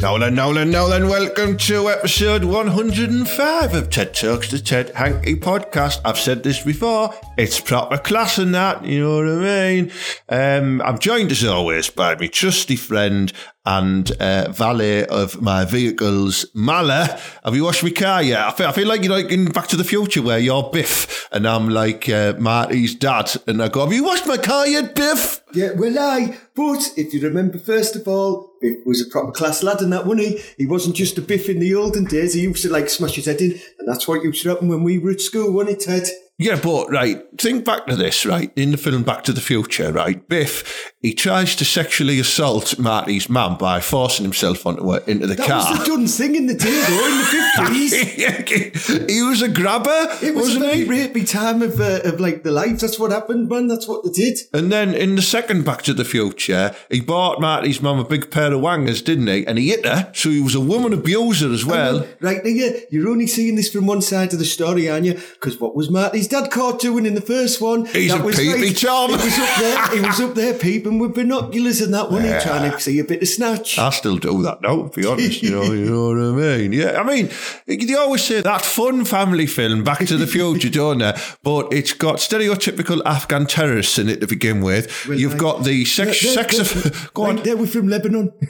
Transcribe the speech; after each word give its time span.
Nolan, 0.00 0.36
Nolan, 0.36 0.70
Nolan, 0.70 1.08
welcome 1.08 1.56
to 1.56 1.90
episode 1.90 2.44
105 2.44 3.74
of 3.74 3.90
TED 3.90 4.14
Talks, 4.14 4.48
the 4.48 4.60
Ted 4.60 4.90
Hankey 4.94 5.34
podcast. 5.34 6.00
I've 6.04 6.16
said 6.20 6.44
this 6.44 6.62
before, 6.62 7.12
it's 7.36 7.60
proper 7.60 7.98
class 7.98 8.38
and 8.38 8.54
that, 8.54 8.84
you 8.84 9.00
know 9.00 9.16
what 9.16 9.26
I 9.26 9.72
mean? 9.72 9.92
Um, 10.28 10.80
I'm 10.82 11.00
joined 11.00 11.32
as 11.32 11.42
always 11.42 11.90
by 11.90 12.14
my 12.14 12.28
trusty 12.28 12.76
friend 12.76 13.32
and 13.66 14.10
uh, 14.12 14.50
valet 14.50 15.06
of 15.06 15.42
my 15.42 15.64
vehicles, 15.64 16.46
Mala. 16.54 17.20
Have 17.44 17.54
you 17.54 17.64
washed 17.64 17.82
my 17.82 17.90
car 17.90 18.22
yet? 18.22 18.40
I 18.40 18.50
feel, 18.52 18.66
I 18.68 18.72
feel 18.72 18.88
like 18.88 19.02
you're 19.02 19.12
like 19.12 19.30
in 19.30 19.46
Back 19.46 19.66
to 19.68 19.76
the 19.76 19.84
Future 19.84 20.22
where 20.22 20.38
you're 20.38 20.70
Biff 20.70 21.28
and 21.32 21.46
I'm 21.46 21.68
like 21.68 22.08
uh, 22.08 22.34
Marty's 22.38 22.94
dad. 22.94 23.30
And 23.46 23.62
I 23.62 23.68
go, 23.68 23.84
Have 23.84 23.92
you 23.92 24.04
washed 24.04 24.26
my 24.26 24.36
car 24.36 24.66
yet, 24.66 24.94
Biff? 24.94 25.42
Yeah, 25.52 25.72
well, 25.76 25.98
I. 25.98 26.38
But 26.54 26.92
if 26.96 27.12
you 27.14 27.20
remember, 27.20 27.58
first 27.58 27.94
of 27.96 28.08
all, 28.08 28.52
it 28.60 28.86
was 28.86 29.00
a 29.00 29.10
proper 29.10 29.32
class 29.32 29.62
lad 29.62 29.80
and 29.80 29.92
that, 29.92 30.06
wasn't 30.06 30.26
he? 30.26 30.42
He 30.56 30.66
wasn't 30.66 30.96
just 30.96 31.18
a 31.18 31.22
Biff 31.22 31.48
in 31.48 31.60
the 31.60 31.74
olden 31.74 32.04
days. 32.04 32.34
He 32.34 32.42
used 32.42 32.62
to 32.62 32.72
like 32.72 32.88
smash 32.88 33.14
his 33.14 33.26
head 33.26 33.40
in, 33.40 33.52
and 33.78 33.86
that's 33.86 34.08
what 34.08 34.24
used 34.24 34.42
to 34.42 34.48
happen 34.50 34.68
when 34.68 34.82
we 34.82 34.98
were 34.98 35.10
at 35.10 35.20
school, 35.20 35.52
wasn't 35.52 35.76
it, 35.76 35.84
Ted? 35.84 36.08
Yeah, 36.40 36.60
but 36.62 36.88
right, 36.88 37.20
think 37.36 37.64
back 37.64 37.86
to 37.88 37.96
this, 37.96 38.24
right? 38.24 38.52
In 38.54 38.70
the 38.70 38.76
film 38.76 39.02
Back 39.02 39.24
to 39.24 39.32
the 39.32 39.40
Future, 39.40 39.92
right? 39.92 40.26
Biff, 40.28 40.92
he 41.00 41.14
tries 41.14 41.54
to 41.56 41.64
sexually 41.64 42.18
assault 42.18 42.76
Marty's 42.78 43.28
mum 43.28 43.56
by 43.56 43.78
forcing 43.80 44.24
himself 44.24 44.66
onto 44.66 44.90
her, 44.90 44.98
into 45.06 45.26
the 45.28 45.36
That 45.36 45.46
car. 45.46 45.70
was 45.70 45.78
the 45.78 45.84
done 45.84 46.06
thing 46.08 46.34
in 46.34 46.46
the 46.46 46.54
day, 46.54 46.84
though, 46.88 47.06
in 47.06 47.18
the 47.18 47.88
50s. 47.92 49.08
he 49.10 49.22
was 49.22 49.40
a 49.42 49.48
grabber, 49.48 49.90
It 50.22 50.34
was 50.34 50.56
a 50.56 50.58
wasn't 50.60 50.64
very 50.64 50.78
he? 50.78 50.84
rapey 50.86 51.28
time 51.30 51.62
of, 51.62 51.80
uh, 51.80 52.00
of 52.04 52.18
like 52.20 52.42
the 52.42 52.50
life. 52.50 52.80
That's 52.80 52.98
what 52.98 53.12
happened, 53.12 53.48
man. 53.48 53.68
That's 53.68 53.86
what 53.86 54.04
they 54.04 54.10
did. 54.10 54.38
And 54.52 54.72
then 54.72 54.92
in 54.94 55.14
the 55.14 55.22
second 55.22 55.64
Back 55.64 55.82
to 55.82 55.94
the 55.94 56.04
Future, 56.04 56.74
he 56.90 57.00
bought 57.00 57.40
Marty's 57.40 57.80
mum 57.80 57.98
a 58.00 58.04
big 58.04 58.30
pair 58.30 58.52
of 58.52 58.60
wangers, 58.60 59.00
didn't 59.02 59.28
he? 59.28 59.46
And 59.46 59.58
he 59.58 59.68
hit 59.68 59.86
her, 59.86 60.10
so 60.14 60.30
he 60.30 60.40
was 60.40 60.54
a 60.54 60.60
woman 60.60 60.92
abuser 60.92 61.52
as 61.52 61.64
well. 61.64 62.06
Right 62.20 62.44
now, 62.44 62.70
you're 62.90 63.08
only 63.08 63.26
seeing 63.26 63.54
this 63.54 63.70
from 63.72 63.86
one 63.86 64.02
side 64.02 64.32
of 64.32 64.38
the 64.40 64.44
story, 64.44 64.88
aren't 64.90 65.06
you? 65.06 65.14
Because 65.14 65.60
what 65.60 65.76
was 65.76 65.90
Marty's 65.90 66.26
dad 66.28 66.50
caught 66.50 66.80
doing 66.80 67.06
in 67.06 67.14
the 67.14 67.20
first 67.20 67.60
one? 67.60 67.86
He's 67.86 68.10
That 68.10 68.20
a 68.20 68.24
was 68.24 68.36
Tom. 68.80 69.10
He 69.10 69.14
was 69.16 69.38
up 69.38 69.58
there. 69.58 69.88
He 69.94 70.00
was 70.00 70.20
up 70.20 70.34
there 70.34 70.54
peeping 70.88 70.98
with 70.98 71.14
binoculars 71.14 71.80
and 71.80 71.94
that, 71.94 72.10
wasn't 72.10 72.34
he? 72.34 72.40
Trying 72.40 72.70
to 72.70 72.80
see 72.80 72.98
a 72.98 73.04
bit 73.04 73.22
of 73.22 73.28
snatch. 73.28 73.78
I 73.78 73.90
still 73.90 74.16
do 74.18 74.42
that 74.42 74.60
now, 74.62 74.88
to 74.88 75.00
be 75.00 75.06
honest. 75.06 75.42
You 75.42 75.50
know, 75.50 75.62
you 75.72 75.84
know 75.90 76.08
what 76.32 76.42
I 76.44 76.56
mean? 76.58 76.72
Yeah, 76.72 77.00
I 77.00 77.04
mean, 77.04 77.30
they 77.66 77.94
always 77.94 78.24
say 78.24 78.40
that 78.40 78.64
fun 78.64 79.04
family 79.04 79.46
film, 79.46 79.84
Back 79.84 80.06
to 80.06 80.16
the 80.16 80.26
Future, 80.26 80.70
don't 80.70 80.98
they? 80.98 81.14
But 81.42 81.72
it's 81.72 81.92
got 81.92 82.16
stereotypical 82.16 83.02
Afghan 83.04 83.46
terrorists 83.46 83.98
in 83.98 84.08
it 84.08 84.20
to 84.20 84.26
begin 84.26 84.60
with. 84.62 85.06
You've 85.06 85.32
like- 85.32 85.40
got 85.40 85.64
the 85.64 85.84
sex, 85.84 86.22
They're- 86.22 86.32
sex 86.32 86.56
they're- 86.56 86.92
of, 86.92 87.10
go 87.14 87.22
like, 87.22 87.38
on. 87.38 87.42
They 87.44 87.54
were 87.54 87.66
from 87.66 87.88
Lebanon. 87.88 88.32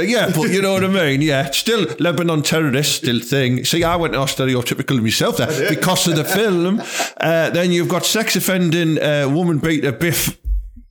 Yeah, 0.00 0.30
but 0.32 0.50
you 0.50 0.62
know 0.62 0.74
what 0.74 0.84
I 0.84 0.88
mean? 0.88 1.22
Yeah, 1.22 1.50
still 1.50 1.84
Lebanon 1.98 2.42
terrorists, 2.42 2.94
still 2.98 3.18
thing. 3.18 3.64
See, 3.64 3.82
I 3.82 3.96
went 3.96 4.14
all 4.14 4.26
stereotypical 4.26 5.02
myself 5.02 5.38
there 5.38 5.68
because 5.68 6.06
of 6.06 6.14
the 6.14 6.24
film. 6.24 6.80
Uh, 7.20 7.50
then 7.50 7.72
you've 7.72 7.88
got 7.88 8.06
sex 8.06 8.36
offending 8.36 9.02
uh, 9.02 9.28
woman 9.28 9.58
beater 9.58 9.90
Biff 9.90 10.38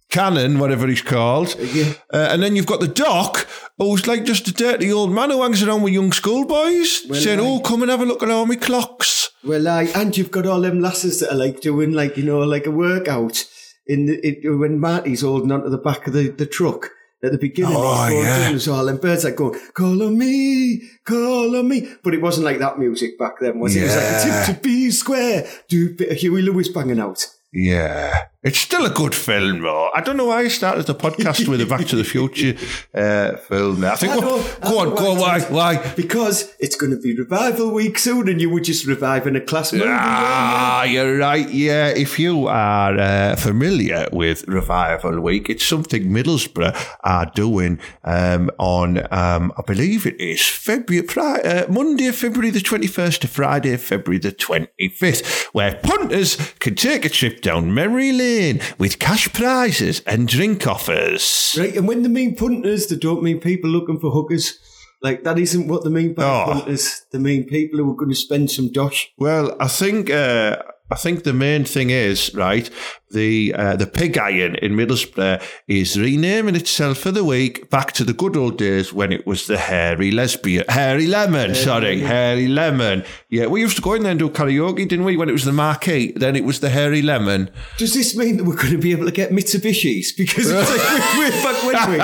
Cannon, 0.09 0.59
whatever 0.59 0.88
he's 0.88 1.01
called. 1.01 1.56
Yeah. 1.59 1.94
Uh, 2.13 2.29
and 2.31 2.41
then 2.41 2.56
you've 2.56 2.66
got 2.66 2.79
the 2.79 2.88
doc, 2.88 3.47
who's 3.78 4.07
like 4.07 4.23
just 4.23 4.47
a 4.47 4.53
dirty 4.53 4.91
old 4.91 5.12
man 5.12 5.29
who 5.31 5.41
hangs 5.41 5.62
around 5.62 5.81
with 5.84 5.94
young 5.94 6.12
schoolboys, 6.13 7.01
saying, 7.23 7.40
aye. 7.40 7.44
oh, 7.44 7.59
come 7.59 7.81
and 7.81 7.91
have 7.91 8.01
a 8.01 8.06
look 8.06 8.23
at 8.23 8.29
all 8.31 8.46
my 8.46 8.56
clocks. 8.56 9.29
well, 9.44 9.67
I, 9.67 9.84
and 9.96 10.16
you've 10.17 10.31
got 10.31 10.46
all 10.47 10.62
them 10.62 10.79
lasses 10.81 11.19
that 11.19 11.31
are 11.34 11.38
like 11.38 11.59
doing 11.62 11.91
like 11.91 12.16
you 12.17 12.23
know 12.23 12.40
like 12.40 12.66
a 12.66 12.72
workout 12.72 13.44
in 13.85 14.06
the 14.06 14.16
it, 14.25 14.40
when 14.57 14.79
Marty's 14.79 15.22
holding 15.22 15.51
onto 15.51 15.69
the 15.69 15.78
back 15.78 16.07
of 16.07 16.13
the, 16.13 16.29
the 16.29 16.46
truck. 16.46 16.91
At 17.23 17.31
the 17.31 17.40
beginning, 17.40 17.73
Oh, 17.75 18.07
yeah. 18.09 18.50
there's 18.50 18.67
all 18.67 18.85
them 18.85 18.97
birds 18.97 19.23
like 19.23 19.35
going, 19.38 19.59
call 19.73 20.03
on 20.03 20.19
me, 20.19 20.84
call 21.03 21.56
on 21.56 21.67
me. 21.67 21.91
But 22.03 22.13
it 22.13 22.22
wasn't 22.22 22.46
like 22.46 22.59
that 22.59 22.78
music 22.78 23.17
back 23.17 23.40
then, 23.41 23.59
was 23.59 23.75
it? 23.75 23.79
It 23.79 23.84
was 23.85 23.96
like 23.96 24.03
a 24.06 24.46
Hip 24.46 24.56
to 24.57 24.62
Be 24.62 24.91
Square, 24.91 25.47
do 25.67 25.88
a 25.88 25.94
bit 25.96 26.12
of 26.12 26.17
Huey 26.17 26.44
Lewis 26.44 26.69
banging 26.69 27.00
out. 27.00 27.25
Yeah. 27.51 28.25
It's 28.47 28.59
still 28.59 28.85
a 28.85 28.90
good 28.90 29.13
film, 29.13 29.62
though. 29.63 29.90
I 29.94 30.00
don't 30.00 30.16
know 30.16 30.28
why 30.28 30.44
I 30.44 30.47
started 30.47 30.85
the 30.85 30.96
podcast 30.96 31.50
with 31.50 31.59
a 31.59 31.66
Back 31.66 31.85
to 31.88 31.97
the 31.97 32.06
Future 32.06 32.56
uh, 32.96 33.35
film. 33.35 33.84
I 33.84 33.97
think, 33.97 34.13
I 34.13 34.16
know- 34.16 34.41
go 34.62 34.80
on, 34.80 34.96
go 34.96 35.12
on, 35.12 35.19
why? 35.19 35.41
Why? 35.41 35.94
Because 35.96 36.56
it's 36.58 36.78
going 36.78 36.94
to 36.94 36.97
be 36.97 37.13
revival 37.13 37.74
week 37.74 38.00
soon, 38.00 38.30
and 38.30 38.40
you 38.40 38.50
were 38.50 38.62
just 38.62 38.85
reviving 38.85 39.35
a 39.35 39.41
class 39.41 39.74
movie. 39.74 39.84
Ah, 39.90 40.84
you're 40.85 41.18
right. 41.18 41.50
Yeah, 41.50 41.88
if 41.90 42.18
you 42.19 42.47
are 42.47 42.97
uh, 42.97 43.35
familiar 43.35 44.08
with 44.13 44.47
Revival 44.47 45.19
Week, 45.19 45.50
it's 45.50 45.66
something 45.66 46.03
Middlesbrough 46.03 46.74
are 47.03 47.25
doing 47.35 47.81
um, 48.06 48.50
on, 48.59 49.00
um, 49.12 49.52
I 49.58 49.62
believe 49.68 50.06
it 50.06 50.22
is 50.22 50.47
February, 50.47 51.06
uh, 51.18 51.68
Monday, 51.69 52.12
February 52.14 52.52
the 52.52 52.59
21st 52.59 53.19
to 53.19 53.28
Friday, 53.28 53.75
February 53.75 54.19
the 54.19 54.31
25th, 54.31 55.47
where 55.47 55.75
punters 55.84 56.38
can 56.59 56.75
take 56.75 57.03
a 57.03 57.09
trip 57.09 57.41
down 57.41 57.74
memory 57.74 58.14
lane 58.14 58.36
with 58.77 58.99
cash 58.99 59.31
prizes 59.33 60.01
and 60.05 60.27
drink 60.27 60.65
offers. 60.67 61.55
Right, 61.57 61.75
and 61.75 61.87
when 61.87 62.03
they 62.03 62.09
mean 62.09 62.35
punters, 62.35 62.87
they 62.87 62.95
don't 62.95 63.23
mean 63.23 63.39
people 63.39 63.69
looking 63.69 63.99
for 63.99 64.11
hookers. 64.11 64.59
Like 65.01 65.23
that 65.23 65.37
isn't 65.37 65.67
what 65.67 65.83
they 65.83 65.89
mean 65.91 66.13
by 66.13 66.23
Oh. 66.23 66.45
punters. 66.53 67.03
They 67.11 67.19
mean 67.19 67.43
people 67.45 67.79
who 67.79 67.91
are 67.91 67.95
going 67.95 68.09
to 68.09 68.15
spend 68.15 68.49
some 68.51 68.71
dosh. 68.71 69.07
Well, 69.17 69.55
I 69.59 69.67
think 69.67 70.09
uh, 70.09 70.57
I 70.89 70.95
think 70.95 71.23
the 71.23 71.33
main 71.33 71.65
thing 71.65 71.89
is 71.91 72.33
right. 72.33 72.69
The 73.12 73.53
uh, 73.53 73.75
the 73.78 73.88
pig 73.88 74.18
iron 74.18 74.56
in 74.56 74.73
Middlesbrough 74.73 75.41
is 75.68 75.97
renaming 75.97 76.56
itself 76.56 76.97
for 76.97 77.12
the 77.12 77.23
week 77.23 77.69
back 77.69 77.94
to 77.94 78.03
the 78.03 78.12
good 78.13 78.35
old 78.35 78.57
days 78.57 78.91
when 78.91 79.13
it 79.13 79.25
was 79.25 79.47
the 79.47 79.57
hairy 79.57 80.12
lesbian, 80.12 80.66
hairy 80.68 81.07
lemon. 81.07 81.56
sorry, 81.56 82.01
hairy 82.01 82.47
lemon. 82.50 83.06
Yeah, 83.29 83.46
we 83.47 83.62
used 83.62 83.78
to 83.78 83.81
go 83.81 83.94
in 83.94 84.03
there 84.03 84.12
and 84.12 84.19
do 84.19 84.29
karaoke, 84.29 84.88
didn't 84.88 85.06
we? 85.06 85.16
When 85.16 85.29
it 85.29 85.31
was 85.31 85.46
the 85.46 85.53
marquee, 85.53 86.12
then 86.17 86.35
it 86.35 86.44
was 86.44 86.59
the 86.59 86.69
hairy 86.69 87.01
lemon. 87.01 87.50
Does 87.78 87.94
this 87.94 88.16
mean 88.17 88.35
that 88.38 88.44
we're 88.44 88.56
going 88.57 88.72
to 88.72 88.78
be 88.78 88.91
able 88.91 89.06
to 89.06 89.12
get 89.12 89.31
Mitsubishis? 89.31 90.07
Because 90.17 90.50
it's 90.51 90.69
like 90.69 91.17
way 91.17 91.29
back 91.41 91.63
when 91.63 91.91
we. 91.91 91.97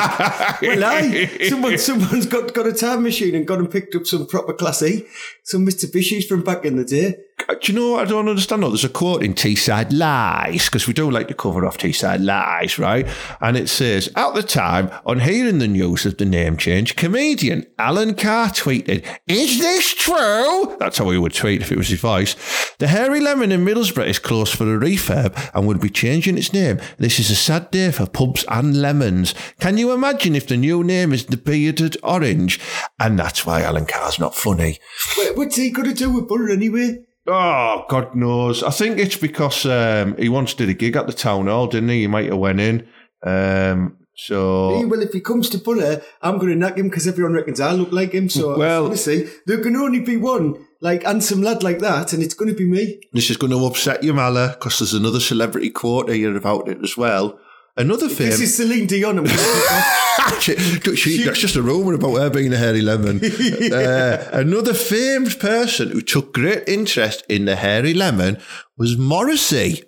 Well, 0.69 0.83
aye, 0.85 1.29
someone, 1.49 1.77
someone's 1.89 2.27
got, 2.27 2.53
got 2.53 2.65
a 2.67 2.71
time 2.73 3.03
machine 3.03 3.35
and 3.35 3.45
gone 3.45 3.59
and 3.59 3.69
picked 3.71 3.93
up 3.95 4.05
some 4.07 4.25
proper 4.25 4.53
class 4.53 4.81
E, 4.81 5.05
some 5.43 5.65
Mitsubishis 5.65 6.25
from 6.27 6.43
back 6.43 6.63
in 6.63 6.77
the 6.77 6.85
day. 6.85 7.17
Uh, 7.49 7.55
Do 7.55 7.71
you 7.73 7.79
know 7.79 7.91
what 7.93 8.07
I 8.07 8.09
don't 8.09 8.29
understand? 8.29 8.63
though? 8.63 8.69
there's 8.69 8.83
a 8.85 8.89
quote 8.89 9.23
in 9.23 9.33
Teesside 9.33 9.91
Lies, 9.91 10.65
because 10.65 10.87
we 10.87 10.92
do 10.93 11.09
like 11.11 11.27
to 11.27 11.33
cover 11.33 11.65
off 11.65 11.77
Teesside 11.77 12.23
Lies, 12.23 12.79
right? 12.79 13.07
And 13.41 13.57
it 13.57 13.67
says, 13.69 14.09
At 14.15 14.33
the 14.33 14.43
time, 14.43 14.89
on 15.05 15.19
hearing 15.19 15.59
the 15.59 15.67
news 15.67 16.05
of 16.05 16.17
the 16.17 16.25
name 16.25 16.55
change, 16.57 16.95
comedian 16.95 17.65
Alan 17.77 18.13
Carr 18.15 18.49
tweeted, 18.49 19.05
Is 19.27 19.59
this 19.59 19.93
true? 19.93 20.75
That's 20.79 20.97
how 20.97 21.09
he 21.09 21.17
would 21.17 21.33
tweet 21.33 21.61
if 21.61 21.71
it 21.71 21.77
was 21.77 21.89
his 21.89 21.99
voice. 21.99 22.35
The 22.79 22.87
Hairy 22.87 23.19
Lemon 23.19 23.51
in 23.51 23.65
Middlesbrough 23.65 24.07
is 24.07 24.19
closed 24.19 24.53
for 24.55 24.63
a 24.73 24.79
refurb 24.79 25.51
and 25.53 25.67
would 25.67 25.81
be 25.81 25.89
changing 25.89 26.37
its 26.37 26.53
name. 26.53 26.79
This 26.97 27.19
is 27.19 27.29
a 27.29 27.35
sad 27.35 27.71
day 27.71 27.91
for 27.91 28.05
pubs 28.07 28.45
and 28.47 28.81
lemons. 28.81 29.33
Can 29.59 29.77
you 29.77 29.91
imagine 29.91 30.35
if 30.35 30.47
the 30.47 30.57
new 30.57 30.83
name 30.83 31.11
is 31.13 31.25
the 31.25 31.37
Bearded 31.37 31.97
Orange? 32.03 32.59
And 32.99 33.17
that's 33.17 33.45
why 33.45 33.61
Alan 33.61 33.85
Carr's 33.85 34.19
not 34.19 34.35
funny. 34.35 34.79
What- 35.17 35.37
What's 35.37 35.55
he 35.55 35.71
going 35.71 35.89
to 35.89 35.93
do 35.95 36.09
with 36.11 36.27
butter 36.29 36.49
anyway? 36.49 36.99
Oh, 37.25 37.85
God 37.87 38.15
knows. 38.15 38.63
I 38.63 38.69
think 38.71 38.97
it's 38.97 39.15
because 39.17 39.65
um, 39.65 40.15
he 40.17 40.27
once 40.29 40.53
did 40.53 40.69
a 40.69 40.73
gig 40.73 40.95
at 40.95 41.07
the 41.07 41.13
town 41.13 41.47
hall, 41.47 41.67
didn't 41.67 41.89
he? 41.89 42.01
He 42.01 42.07
might 42.07 42.29
have 42.29 42.37
went 42.37 42.59
in. 42.59 42.87
Um, 43.25 43.97
so 44.15 44.77
Hey, 44.77 44.85
well, 44.85 45.01
if 45.01 45.13
he 45.13 45.21
comes 45.21 45.49
to 45.49 45.57
butter, 45.57 46.01
I'm 46.21 46.37
going 46.37 46.51
to 46.51 46.55
knock 46.57 46.77
him 46.77 46.89
because 46.89 47.07
everyone 47.07 47.33
reckons 47.33 47.59
I 47.59 47.71
look 47.71 47.91
like 47.91 48.11
him. 48.11 48.29
So, 48.29 48.57
Well- 48.57 48.85
honestly, 48.87 49.27
there 49.47 49.61
can 49.61 49.75
only 49.75 50.01
be 50.01 50.17
one, 50.17 50.65
like, 50.81 51.03
handsome 51.03 51.41
lad 51.41 51.63
like 51.63 51.79
that, 51.79 52.11
and 52.13 52.21
it's 52.21 52.33
going 52.33 52.51
to 52.51 52.57
be 52.57 52.65
me. 52.65 52.99
this 53.13 53.29
is 53.29 53.37
going 53.37 53.51
to 53.53 53.65
upset 53.65 54.03
you, 54.03 54.13
Mala, 54.13 54.49
because 54.49 54.79
there's 54.79 54.93
another 54.93 55.19
celebrity 55.21 55.69
quote 55.69 56.09
here 56.09 56.35
about 56.35 56.67
it 56.67 56.79
as 56.83 56.97
well. 56.97 57.39
Another 57.75 58.07
This 58.07 58.17
famous. 58.17 58.39
is 58.41 58.55
Celine 58.55 58.85
Dion. 58.87 59.19
I'm 59.19 59.25
She- 60.39 60.55
she- 60.95 61.23
that's 61.23 61.39
just 61.39 61.55
a 61.55 61.61
rumour 61.61 61.93
about 61.93 62.15
her 62.15 62.29
being 62.29 62.53
a 62.53 62.57
hairy 62.57 62.81
lemon. 62.81 63.19
uh, 63.73 64.29
another 64.31 64.73
famed 64.73 65.39
person 65.39 65.89
who 65.89 66.01
took 66.01 66.33
great 66.33 66.63
interest 66.67 67.23
in 67.29 67.45
the 67.45 67.55
hairy 67.55 67.93
lemon 67.93 68.37
was 68.77 68.97
Morrissey. 68.97 69.83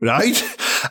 Right? 0.00 0.42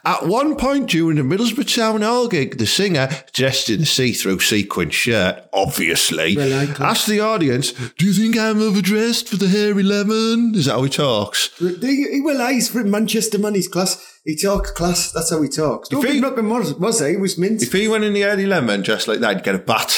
At 0.06 0.28
one 0.28 0.56
point 0.56 0.88
during 0.90 1.18
the 1.18 1.24
Middlesbrough 1.24 1.76
Town 1.76 2.04
Hall 2.04 2.28
gig, 2.28 2.60
the 2.60 2.68
singer, 2.68 3.10
dressed 3.34 3.70
in 3.70 3.82
a 3.82 3.86
see-through 3.86 4.40
sequin 4.40 4.92
shirt, 4.92 5.44
obviously, 5.52 6.36
asked 6.80 7.08
the 7.08 7.20
audience, 7.20 7.72
"Do 7.98 8.06
you 8.06 8.14
think 8.14 8.38
I'm 8.38 8.62
overdressed 8.62 9.28
for 9.30 9.38
the 9.38 9.48
hairy 9.48 9.82
lemon?" 9.82 10.54
Is 10.56 10.66
that 10.66 10.74
how 10.74 10.84
he 10.84 10.90
talks? 10.90 11.50
He, 11.58 12.22
well, 12.24 12.48
he's 12.52 12.70
from 12.70 12.92
Manchester 12.92 13.40
man, 13.40 13.56
he's 13.56 13.68
class. 13.68 13.98
He 14.26 14.36
talks 14.36 14.70
class, 14.72 15.12
that's 15.12 15.32
how 15.32 15.42
he 15.42 15.50
talks. 15.50 15.90
Don't 15.90 16.06
If 16.06 16.12
he- 16.12 16.20
Moz, 16.22 16.74
Moz, 16.80 17.10
he 17.10 17.18
was 17.18 17.38
mint. 17.40 17.64
If 17.64 17.72
he 17.72 17.88
went 17.88 18.04
in 18.04 18.14
the 18.14 18.22
hairy 18.22 18.46
lemon 18.46 18.84
dressed 18.84 19.08
like 19.08 19.22
that, 19.22 19.38
he'd 19.38 19.44
get 19.44 19.56
a 19.56 19.60
bat. 19.60 19.92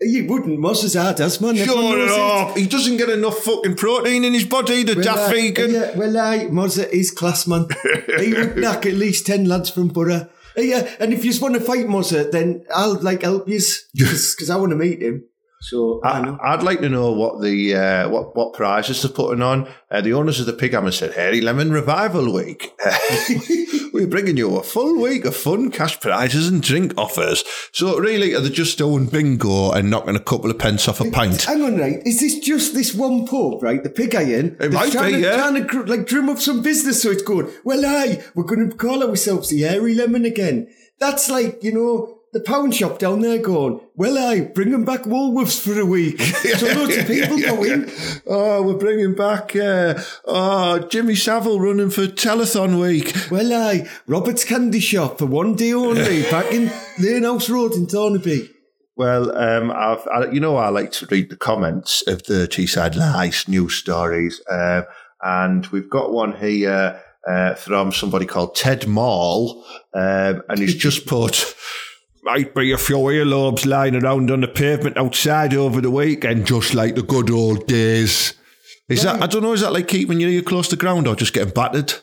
He 0.00 0.22
wouldn't, 0.22 0.60
Moz 0.60 0.84
is 0.84 0.94
hard 0.94 1.20
as 1.20 1.40
man. 1.40 1.58
everyone 1.58 1.84
Shut 1.84 1.98
knows 1.98 2.10
it 2.10 2.14
it. 2.14 2.20
up! 2.50 2.56
He 2.56 2.66
doesn't 2.66 2.96
get 2.98 3.08
enough 3.08 3.38
fucking 3.38 3.74
protein 3.74 4.22
in 4.24 4.32
his 4.32 4.44
body. 4.44 4.84
The 4.84 4.94
daft 4.94 5.18
uh, 5.18 5.28
vegan. 5.30 5.72
Yeah, 5.72 5.96
well, 5.96 6.16
aye, 6.16 6.46
Mozza 6.50 6.88
is 6.88 7.10
class 7.10 7.46
man. 7.48 7.66
he 8.20 8.32
would 8.32 8.56
knock 8.58 8.86
at 8.86 8.94
least 8.94 9.26
10 9.26 9.46
lads 9.46 9.70
from 9.70 9.88
Borough. 9.88 10.28
Uh, 10.56 10.60
Yeah, 10.60 10.88
and 11.00 11.12
if 11.12 11.24
you 11.24 11.30
just 11.32 11.42
want 11.42 11.54
to 11.54 11.60
fight 11.60 11.86
Mozza, 11.86 12.30
then 12.30 12.64
I'll 12.72 13.00
like 13.02 13.22
help 13.22 13.48
you 13.48 13.60
because 13.94 14.48
I 14.50 14.56
want 14.56 14.70
to 14.70 14.76
meet 14.76 15.02
him. 15.02 15.24
So 15.60 16.00
I, 16.04 16.36
I'd 16.42 16.62
like 16.62 16.80
to 16.80 16.88
know 16.88 17.12
what 17.12 17.42
the 17.42 17.74
uh, 17.74 18.08
what 18.08 18.36
what 18.36 18.54
prizes 18.54 19.02
they're 19.02 19.10
putting 19.10 19.42
on. 19.42 19.68
Uh, 19.90 20.00
the 20.00 20.12
owners 20.12 20.38
of 20.38 20.46
the 20.46 20.52
Pig 20.52 20.72
Hammer 20.72 20.92
said, 20.92 21.14
"Hairy 21.14 21.40
Lemon 21.40 21.72
Revival 21.72 22.32
Week. 22.32 22.72
We're 23.92 24.06
bringing 24.06 24.36
you 24.36 24.56
a 24.56 24.62
full 24.62 25.00
week 25.02 25.24
of 25.24 25.34
fun, 25.34 25.70
cash 25.70 26.00
prizes, 26.00 26.46
and 26.46 26.62
drink 26.62 26.92
offers." 26.96 27.42
So 27.72 27.98
really, 27.98 28.34
are 28.34 28.40
they 28.40 28.50
just 28.50 28.78
doing 28.78 29.06
bingo 29.06 29.72
and 29.72 29.90
knocking 29.90 30.14
a 30.14 30.20
couple 30.20 30.50
of 30.50 30.58
pence 30.58 30.86
off 30.86 31.00
a 31.00 31.10
pint? 31.10 31.42
Hang 31.42 31.62
on, 31.62 31.76
right? 31.76 32.06
Is 32.06 32.20
this 32.20 32.38
just 32.38 32.74
this 32.74 32.94
one 32.94 33.26
pub, 33.26 33.60
right? 33.60 33.82
The 33.82 33.90
pig 33.90 34.14
iron? 34.14 34.56
It 34.60 34.72
might 34.72 34.92
trying 34.92 35.14
be, 35.14 35.22
to, 35.22 35.26
yeah. 35.26 35.36
Trying 35.36 35.66
to 35.66 35.82
like 35.84 36.06
drum 36.06 36.28
up 36.28 36.38
some 36.38 36.62
business 36.62 37.02
so 37.02 37.10
it's 37.10 37.22
good. 37.22 37.52
Well, 37.64 37.84
aye, 37.84 38.22
we're 38.36 38.44
going 38.44 38.70
to 38.70 38.76
call 38.76 39.02
ourselves 39.02 39.50
the 39.50 39.62
Hairy 39.62 39.94
Lemon 39.94 40.24
again. 40.24 40.68
That's 41.00 41.28
like, 41.28 41.62
you 41.62 41.72
know, 41.72 42.17
the 42.32 42.40
pound 42.40 42.74
shop 42.74 42.98
down 42.98 43.20
there 43.20 43.38
going, 43.38 43.80
well, 43.94 44.18
I 44.18 44.40
bring 44.40 44.68
bring 44.68 44.74
'em 44.74 44.84
back 44.84 45.02
Woolworths 45.04 45.60
for 45.60 45.78
a 45.80 45.86
week. 45.86 46.20
So 46.58 46.66
loads 46.66 46.96
of 46.96 47.06
people 47.06 47.38
going. 47.38 47.70
in. 47.72 47.90
Oh, 48.26 48.62
we're 48.62 48.74
bringing 48.74 49.14
back 49.14 49.56
uh, 49.56 49.94
oh 50.26 50.80
Jimmy 50.90 51.14
Savile 51.14 51.60
running 51.60 51.90
for 51.90 52.06
Telethon 52.06 52.80
Week. 52.80 53.14
Well, 53.30 53.52
I 53.52 53.88
Robert's 54.06 54.44
Candy 54.44 54.80
Shop 54.80 55.18
for 55.18 55.26
one 55.26 55.54
day 55.54 55.72
only, 55.72 56.22
back 56.30 56.52
in 56.52 56.70
Lane 56.98 57.22
House 57.24 57.48
Road 57.48 57.72
in 57.72 57.86
Thornaby. 57.86 58.50
Well, 58.96 59.34
um, 59.36 59.70
I've, 59.70 60.06
I, 60.08 60.30
you 60.30 60.40
know, 60.40 60.56
I 60.56 60.68
like 60.70 60.90
to 60.92 61.06
read 61.06 61.30
the 61.30 61.36
comments 61.36 62.02
of 62.06 62.24
the 62.24 62.48
Teesside 62.48 62.96
Lies 62.96 63.46
news 63.48 63.74
stories, 63.76 64.42
um, 64.50 64.84
and 65.22 65.66
we've 65.68 65.88
got 65.88 66.12
one 66.12 66.36
here 66.36 67.00
uh, 67.26 67.54
from 67.54 67.92
somebody 67.92 68.26
called 68.26 68.56
Ted 68.56 68.86
Mall, 68.88 69.64
um, 69.94 70.42
and 70.48 70.58
he's 70.58 70.74
just 70.74 71.06
put. 71.06 71.54
Might 72.30 72.54
be 72.54 72.72
a 72.72 72.76
few 72.76 72.96
earlobes 72.96 73.64
lying 73.64 73.96
around 73.96 74.30
on 74.30 74.42
the 74.42 74.48
pavement 74.48 74.98
outside 74.98 75.54
over 75.54 75.80
the 75.80 75.90
weekend, 75.90 76.46
just 76.46 76.74
like 76.74 76.94
the 76.94 77.00
good 77.00 77.30
old 77.30 77.66
days. 77.66 78.34
Is 78.86 79.02
that, 79.04 79.22
I 79.22 79.26
don't 79.26 79.42
know, 79.42 79.54
is 79.54 79.62
that 79.62 79.72
like 79.72 79.88
keeping 79.88 80.20
your 80.20 80.28
ear 80.28 80.42
close 80.42 80.68
to 80.68 80.76
the 80.76 80.80
ground 80.80 81.08
or 81.08 81.16
just 81.16 81.32
getting 81.32 81.54
battered? 81.54 81.94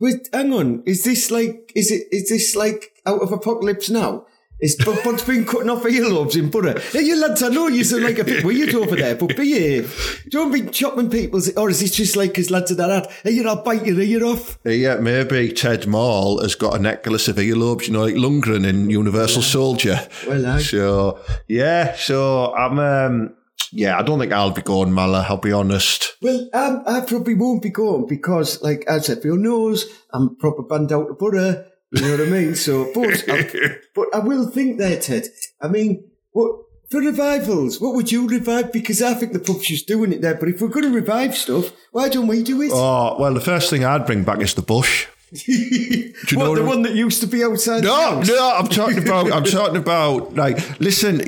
Wait, 0.00 0.26
hang 0.32 0.54
on. 0.54 0.82
Is 0.86 1.04
this 1.04 1.30
like, 1.30 1.70
is 1.74 1.90
it, 1.90 2.04
is 2.10 2.30
this 2.30 2.56
like 2.56 2.92
out 3.04 3.20
of 3.20 3.30
Apocalypse 3.30 3.90
Now? 3.90 4.24
Is 4.60 4.76
Bud's 4.76 5.24
been 5.24 5.44
cutting 5.44 5.68
off 5.68 5.82
earlobes 5.82 6.38
in 6.38 6.48
Borough? 6.48 6.78
Hey, 6.78 7.02
you 7.02 7.20
lads, 7.20 7.42
I 7.42 7.48
know 7.48 7.66
you're 7.66 8.00
like 8.00 8.18
a 8.18 8.24
bit 8.24 8.44
weird 8.44 8.74
over 8.74 8.94
there, 8.94 9.16
but 9.16 9.36
behave. 9.36 10.24
Don't 10.30 10.52
be 10.52 10.62
chopping 10.70 11.10
people's, 11.10 11.54
or 11.56 11.70
is 11.70 11.80
this 11.80 11.90
just 11.90 12.16
like 12.16 12.36
his 12.36 12.50
lads 12.50 12.70
are 12.70 12.76
that? 12.76 13.10
Hey, 13.24 13.32
you 13.32 13.48
I'll 13.48 13.62
bite 13.62 13.84
your 13.84 14.00
ear 14.00 14.24
off. 14.24 14.58
Yeah, 14.64 14.96
maybe 14.96 15.52
Ted 15.52 15.86
Mall 15.86 16.40
has 16.40 16.54
got 16.54 16.76
a 16.76 16.78
necklace 16.78 17.26
of 17.26 17.36
earlobes, 17.36 17.88
you 17.88 17.92
know, 17.92 18.04
like 18.04 18.14
Lundgren 18.14 18.64
in 18.64 18.90
Universal 18.90 19.42
Soldier. 19.42 20.08
Well, 20.26 20.46
aye. 20.46 20.62
So 20.62 21.18
yeah, 21.48 21.94
so 21.96 22.54
I'm 22.54 22.78
um 22.78 23.34
yeah, 23.72 23.98
I 23.98 24.02
don't 24.02 24.20
think 24.20 24.32
I'll 24.32 24.52
be 24.52 24.62
going 24.62 24.92
Mala, 24.92 25.26
I'll 25.28 25.36
be 25.38 25.50
honest. 25.50 26.16
Well, 26.22 26.48
um, 26.52 26.84
I 26.86 27.00
probably 27.00 27.34
won't 27.34 27.60
be 27.60 27.70
going 27.70 28.06
because, 28.06 28.62
like, 28.62 28.84
as 28.86 29.10
everyone 29.10 29.42
knows, 29.42 29.86
I'm 30.12 30.36
proper 30.36 30.62
banned 30.62 30.92
out 30.92 31.10
of 31.10 31.18
Borough. 31.18 31.64
You 31.94 32.02
know 32.02 32.10
what 32.10 32.20
I 32.26 32.30
mean? 32.30 32.54
So, 32.56 32.90
but, 32.94 33.24
I, 33.28 33.76
but 33.94 34.06
I 34.14 34.18
will 34.18 34.48
think 34.50 34.78
there, 34.78 34.98
Ted. 34.98 35.28
I 35.60 35.68
mean, 35.68 36.10
what 36.32 36.60
for 36.90 37.00
revivals? 37.00 37.80
What 37.80 37.94
would 37.94 38.10
you 38.10 38.28
revive? 38.28 38.72
Because 38.72 39.00
I 39.00 39.14
think 39.14 39.32
the 39.32 39.38
pub's 39.38 39.66
just 39.66 39.86
doing 39.86 40.12
it 40.12 40.20
there. 40.20 40.34
But 40.34 40.48
if 40.48 40.60
we're 40.60 40.68
going 40.68 40.86
to 40.86 40.94
revive 40.94 41.36
stuff, 41.36 41.72
why 41.92 42.08
don't 42.08 42.26
we 42.26 42.42
do 42.42 42.60
it? 42.62 42.70
Oh 42.72 43.16
well 43.18 43.34
the 43.34 43.40
first 43.40 43.70
thing 43.70 43.84
I'd 43.84 44.06
bring 44.06 44.24
back 44.24 44.40
is 44.40 44.54
the 44.54 44.62
bush. 44.62 45.06
you 45.46 46.12
what, 46.34 46.54
the 46.54 46.64
one 46.64 46.82
that 46.82 46.94
used 46.94 47.20
to 47.20 47.26
be 47.26 47.42
outside 47.42 47.82
No, 47.82 48.20
no, 48.20 48.54
I'm 48.56 48.68
talking 48.68 48.98
about 48.98 49.32
I'm 49.32 49.44
talking 49.58 49.76
about 49.76 50.34
like 50.34 50.78
listen, 50.78 51.22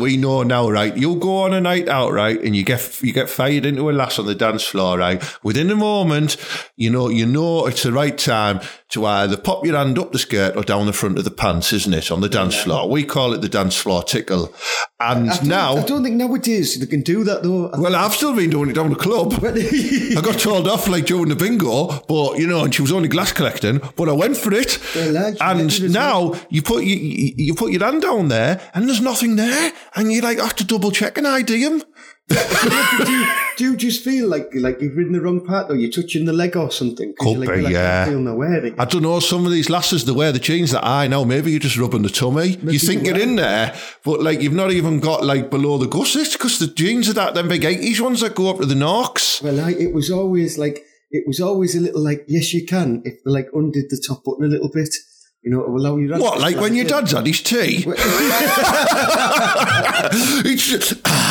we 0.00 0.16
know 0.18 0.42
now, 0.42 0.68
right? 0.68 0.94
You'll 0.94 1.16
go 1.16 1.38
on 1.38 1.54
a 1.54 1.60
night 1.60 1.88
out, 1.88 2.12
right, 2.12 2.38
and 2.42 2.54
you 2.54 2.62
get 2.62 3.02
you 3.02 3.12
get 3.12 3.30
fired 3.30 3.64
into 3.64 3.88
a 3.88 3.92
lass 3.92 4.18
on 4.18 4.26
the 4.26 4.34
dance 4.34 4.64
floor, 4.64 4.98
right? 4.98 5.22
Within 5.42 5.70
a 5.70 5.76
moment, 5.76 6.36
you 6.76 6.90
know, 6.90 7.08
you 7.08 7.24
know 7.24 7.66
it's 7.66 7.84
the 7.84 7.92
right 7.92 8.18
time 8.18 8.60
to 8.90 9.06
either 9.06 9.36
pop 9.36 9.64
your 9.64 9.76
hand 9.76 9.98
up 9.98 10.12
the 10.12 10.18
skirt 10.18 10.56
or 10.56 10.62
down 10.62 10.86
the 10.86 10.92
front 10.92 11.18
of 11.18 11.24
the 11.24 11.30
pants, 11.30 11.72
isn't 11.72 11.94
it? 11.94 12.10
On 12.10 12.20
the 12.20 12.28
dance 12.28 12.56
floor. 12.56 12.88
We 12.88 13.04
call 13.04 13.32
it 13.34 13.40
the 13.40 13.48
dance 13.48 13.76
floor 13.76 14.02
tickle. 14.02 14.54
And 15.00 15.30
I 15.30 15.42
now 15.44 15.76
I 15.76 15.84
don't 15.84 16.02
think 16.02 16.16
nowadays 16.16 16.76
they 16.78 16.86
can 16.86 17.02
do 17.02 17.22
that 17.22 17.44
though. 17.44 17.70
Well, 17.78 17.94
I've 17.94 18.14
still 18.14 18.34
been 18.34 18.50
doing 18.50 18.70
it 18.70 18.72
down 18.72 18.90
the 18.90 18.96
club. 18.96 19.32
I 19.44 20.20
got 20.20 20.40
told 20.40 20.66
off 20.66 20.88
like 20.88 21.06
during 21.06 21.28
the 21.28 21.36
bingo, 21.36 22.00
but 22.08 22.38
you 22.38 22.48
know, 22.48 22.64
and 22.64 22.74
she 22.74 22.82
was 22.82 22.90
only 22.90 23.06
glass 23.08 23.32
collecting, 23.32 23.80
but 23.94 24.08
I 24.08 24.12
went 24.12 24.36
for 24.36 24.52
it. 24.52 24.80
Well, 24.96 25.36
and 25.40 25.92
now 25.92 26.34
you 26.50 26.62
put 26.62 26.82
you, 26.82 26.96
you 26.96 27.54
put 27.54 27.70
your 27.70 27.84
hand 27.84 28.02
down 28.02 28.26
there, 28.26 28.60
and 28.74 28.88
there's 28.88 29.00
nothing 29.00 29.36
there, 29.36 29.72
and 29.94 30.12
you 30.12 30.20
like 30.20 30.38
have 30.38 30.56
to 30.56 30.64
double 30.64 30.90
check 30.90 31.16
and 31.16 31.28
ID 31.28 31.60
him. 31.62 31.82
Do, 32.28 33.12
you, 33.12 33.26
do 33.56 33.64
you 33.64 33.76
just 33.76 34.04
feel 34.04 34.28
like 34.28 34.50
like 34.54 34.80
you've 34.80 34.96
ridden 34.96 35.12
the 35.12 35.20
wrong 35.20 35.44
part 35.44 35.70
or 35.70 35.76
you're 35.76 35.90
touching 35.90 36.26
the 36.26 36.32
leg 36.32 36.56
or 36.56 36.70
something? 36.70 37.14
Could 37.18 37.38
like, 37.38 37.48
be, 37.48 37.66
I 37.66 37.70
yeah. 37.70 38.04
can't 38.04 38.10
feel 38.10 38.20
no 38.20 38.34
wearing. 38.34 38.78
I 38.78 38.84
don't 38.84 39.02
know. 39.02 39.20
Some 39.20 39.46
of 39.46 39.52
these 39.52 39.70
lasses, 39.70 40.04
they 40.04 40.12
wear 40.12 40.32
the 40.32 40.38
jeans 40.38 40.72
that 40.72 40.84
I 40.84 41.06
know. 41.06 41.24
Maybe 41.24 41.50
you're 41.50 41.60
just 41.60 41.78
rubbing 41.78 42.02
the 42.02 42.10
tummy. 42.10 42.58
you 42.62 42.78
think 42.78 43.04
you 43.04 43.12
you're 43.12 43.22
in 43.22 43.36
there, 43.36 43.74
but 44.04 44.20
like 44.20 44.42
you've 44.42 44.52
not 44.52 44.72
even 44.72 45.00
got 45.00 45.24
like 45.24 45.50
below 45.50 45.78
the 45.78 45.86
gussets 45.86 46.34
because 46.34 46.58
the 46.58 46.66
jeans 46.66 47.08
are 47.08 47.14
that 47.14 47.34
them 47.34 47.48
big 47.48 47.64
eighties 47.64 48.00
ones 48.00 48.20
that 48.20 48.34
go 48.34 48.50
up 48.50 48.58
to 48.58 48.66
the 48.66 48.74
knocks. 48.74 49.42
Well, 49.42 49.60
I, 49.60 49.70
it 49.70 49.94
was 49.94 50.10
always 50.10 50.58
like 50.58 50.84
it 51.10 51.24
was 51.26 51.40
always 51.40 51.74
a 51.74 51.80
little 51.80 52.02
like 52.02 52.24
yes, 52.28 52.52
you 52.52 52.66
can 52.66 53.02
if 53.04 53.24
they 53.24 53.30
like 53.30 53.48
undid 53.54 53.86
the 53.88 54.02
top 54.06 54.24
button 54.24 54.44
a 54.44 54.48
little 54.48 54.70
bit. 54.70 54.94
You 55.42 55.52
know, 55.52 55.64
allow 55.64 55.96
you. 55.96 56.10
What, 56.10 56.40
like 56.40 56.56
when 56.56 56.74
your 56.74 56.84
dad's 56.84 57.12
had 57.12 57.24
his 57.24 57.40
tea? 57.40 57.84